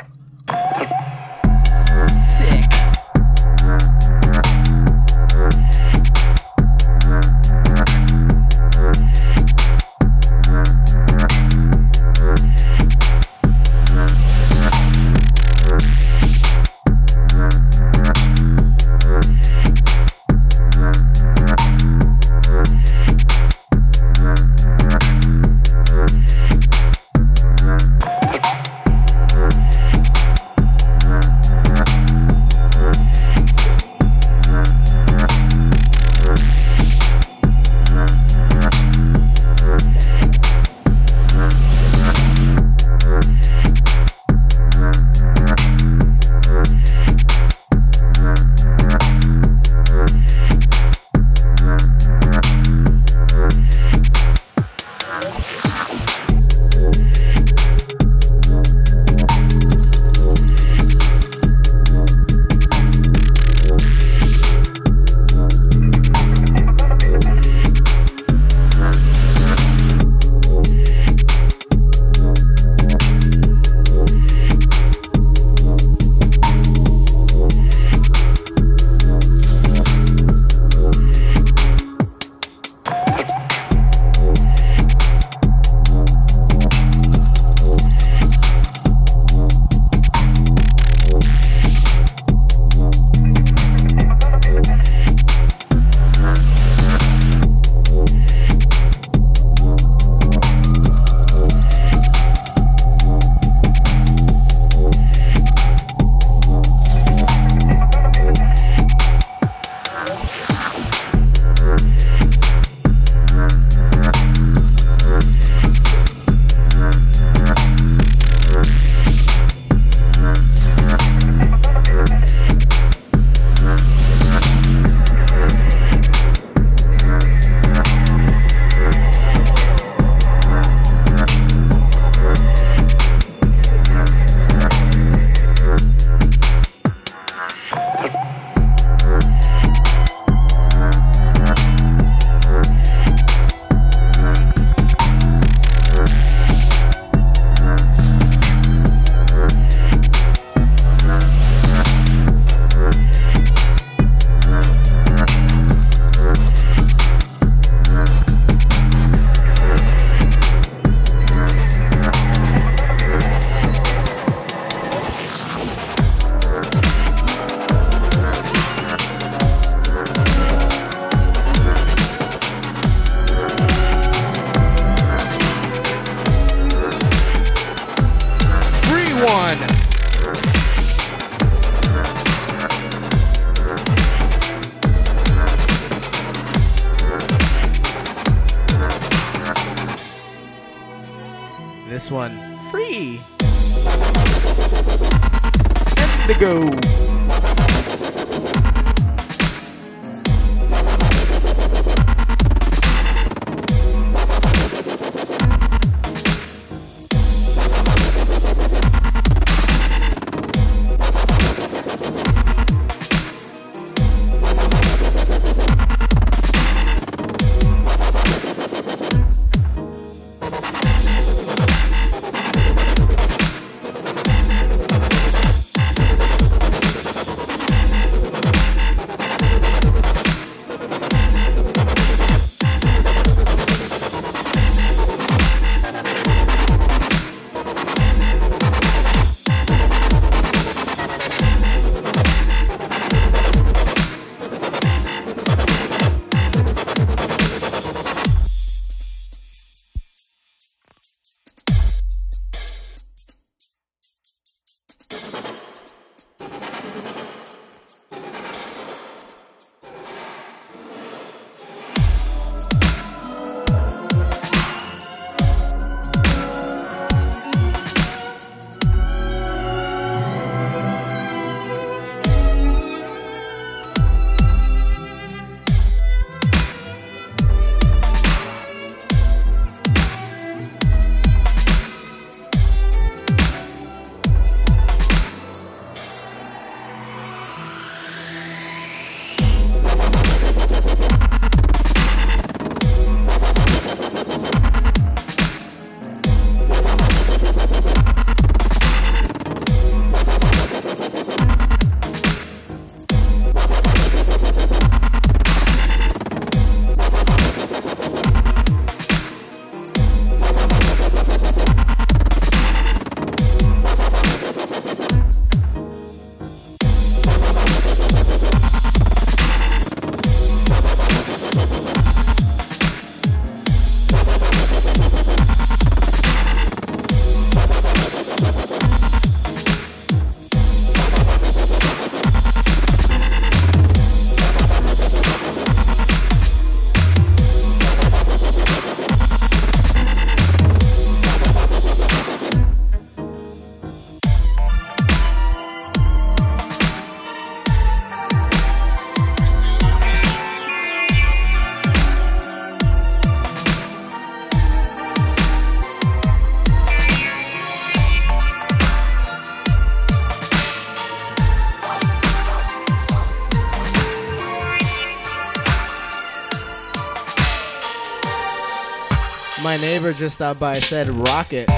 [370.13, 371.69] Just stopped by said rocket.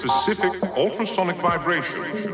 [0.00, 2.28] Specific ultrasonic vibration.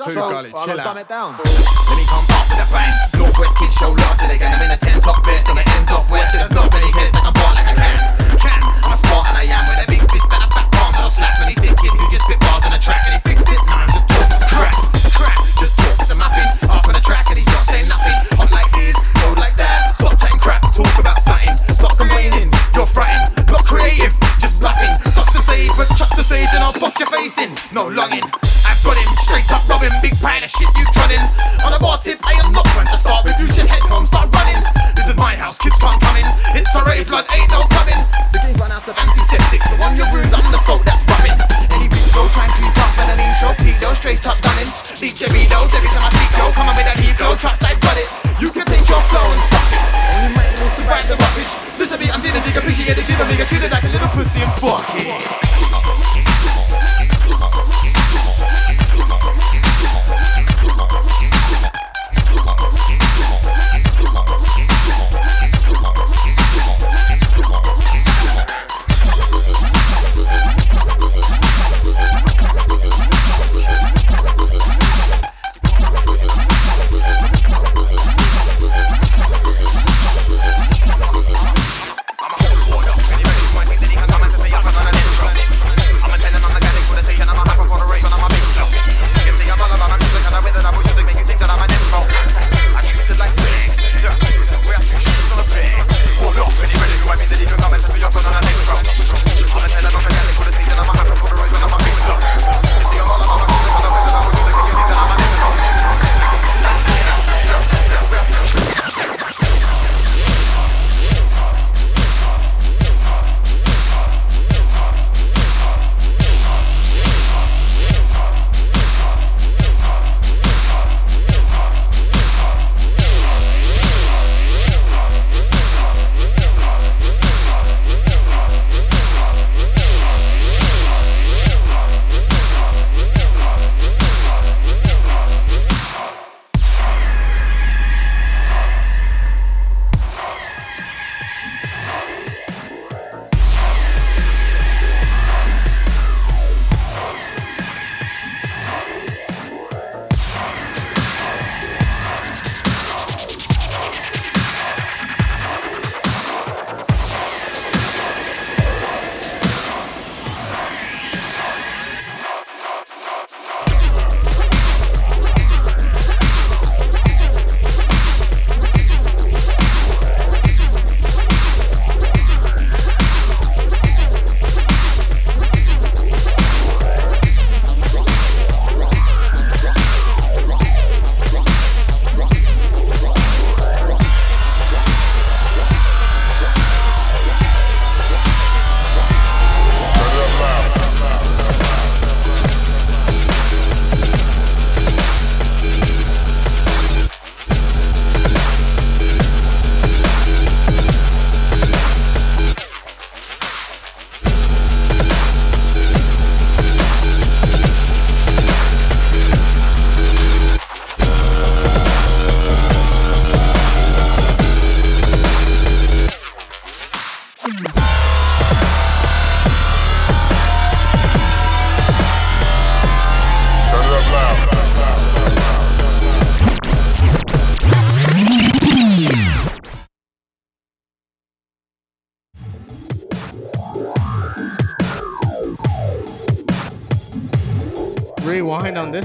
[0.00, 0.30] Let's Shut do, up.
[0.32, 0.50] Gully.
[0.50, 0.84] Chill out.
[0.84, 1.51] Dumb it down.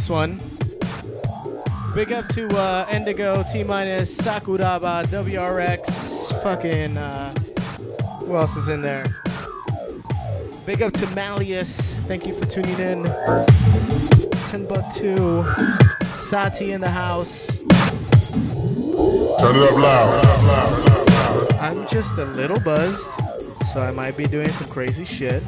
[0.10, 0.40] one.
[1.95, 6.98] Big up to uh, Endigo, T Minus, Sakuraba, WRX, fucking.
[6.98, 7.34] Uh,
[8.19, 9.06] who else is in there?
[10.66, 11.94] Big up to Malleus.
[12.08, 13.03] Thank you for tuning in.
[14.50, 15.45] 10 buck 2.
[16.16, 17.60] Sati in the house.
[19.40, 20.26] Turn it up loud.
[21.60, 23.03] I'm just a little buzzed,
[23.74, 25.42] so I might be doing some crazy shit.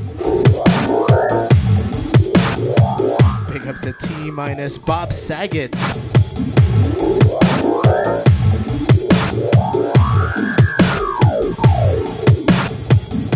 [3.70, 5.76] up to T minus Bob Saget.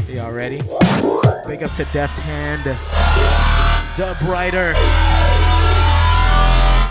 [0.10, 0.58] Y'all ready?
[1.48, 2.64] Big up to Deft Hand,
[3.96, 4.74] Dub Rider,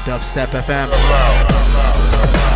[0.05, 2.52] Dubstep FM.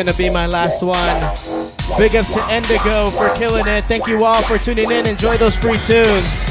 [0.00, 0.96] Gonna be my last one.
[1.98, 3.84] Big up to Endigo for killing it.
[3.84, 5.06] Thank you all for tuning in.
[5.06, 6.49] Enjoy those free tunes.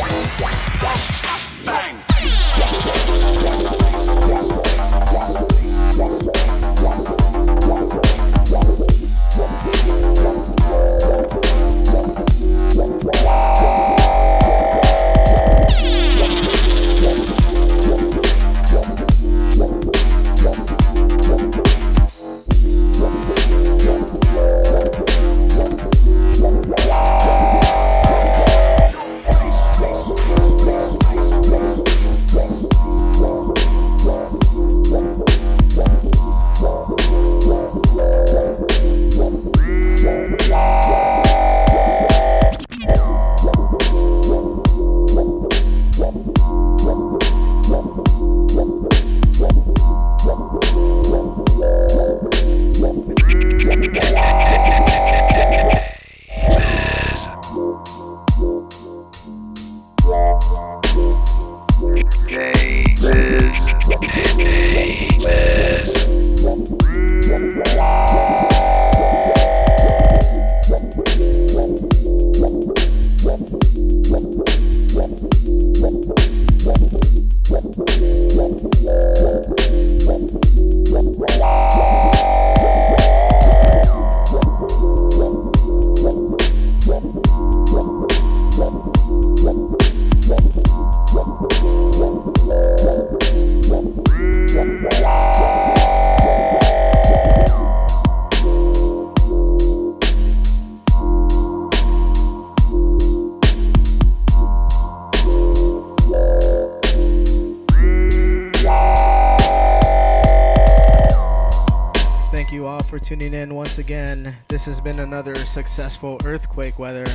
[115.80, 117.06] Successful earthquake weather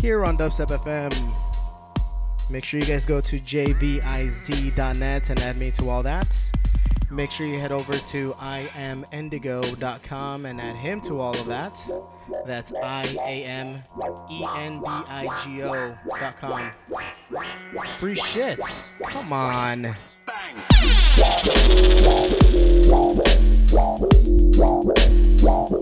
[0.00, 1.12] here on Dubstep FM.
[2.48, 6.28] Make sure you guys go to jviz.net and add me to all that.
[7.10, 11.76] Make sure you head over to iamendigo.com and add him to all of that.
[12.46, 13.78] That's I A M
[14.30, 16.70] E N D I G O.com.
[17.98, 18.60] Free shit.
[19.02, 19.96] Come on.
[25.42, 25.73] Big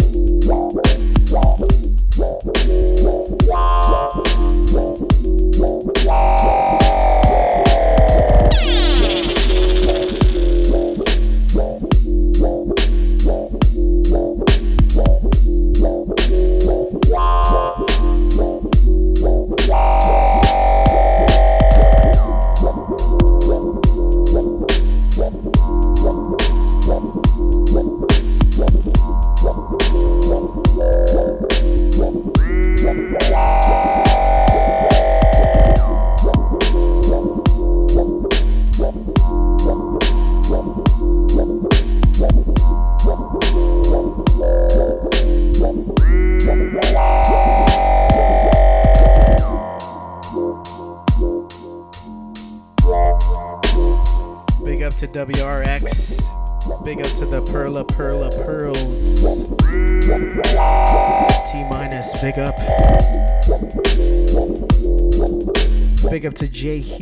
[66.62, 67.01] J Hugh.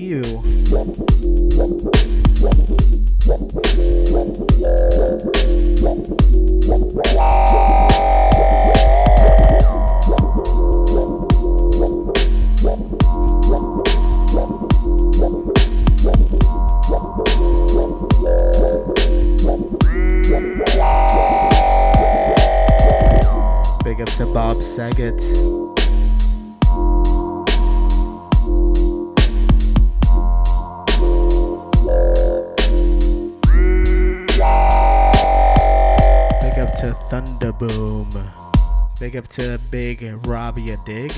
[39.31, 41.12] To Big Robbie a Dig.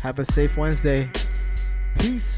[0.00, 1.10] Have a safe Wednesday.
[1.98, 2.33] Peace.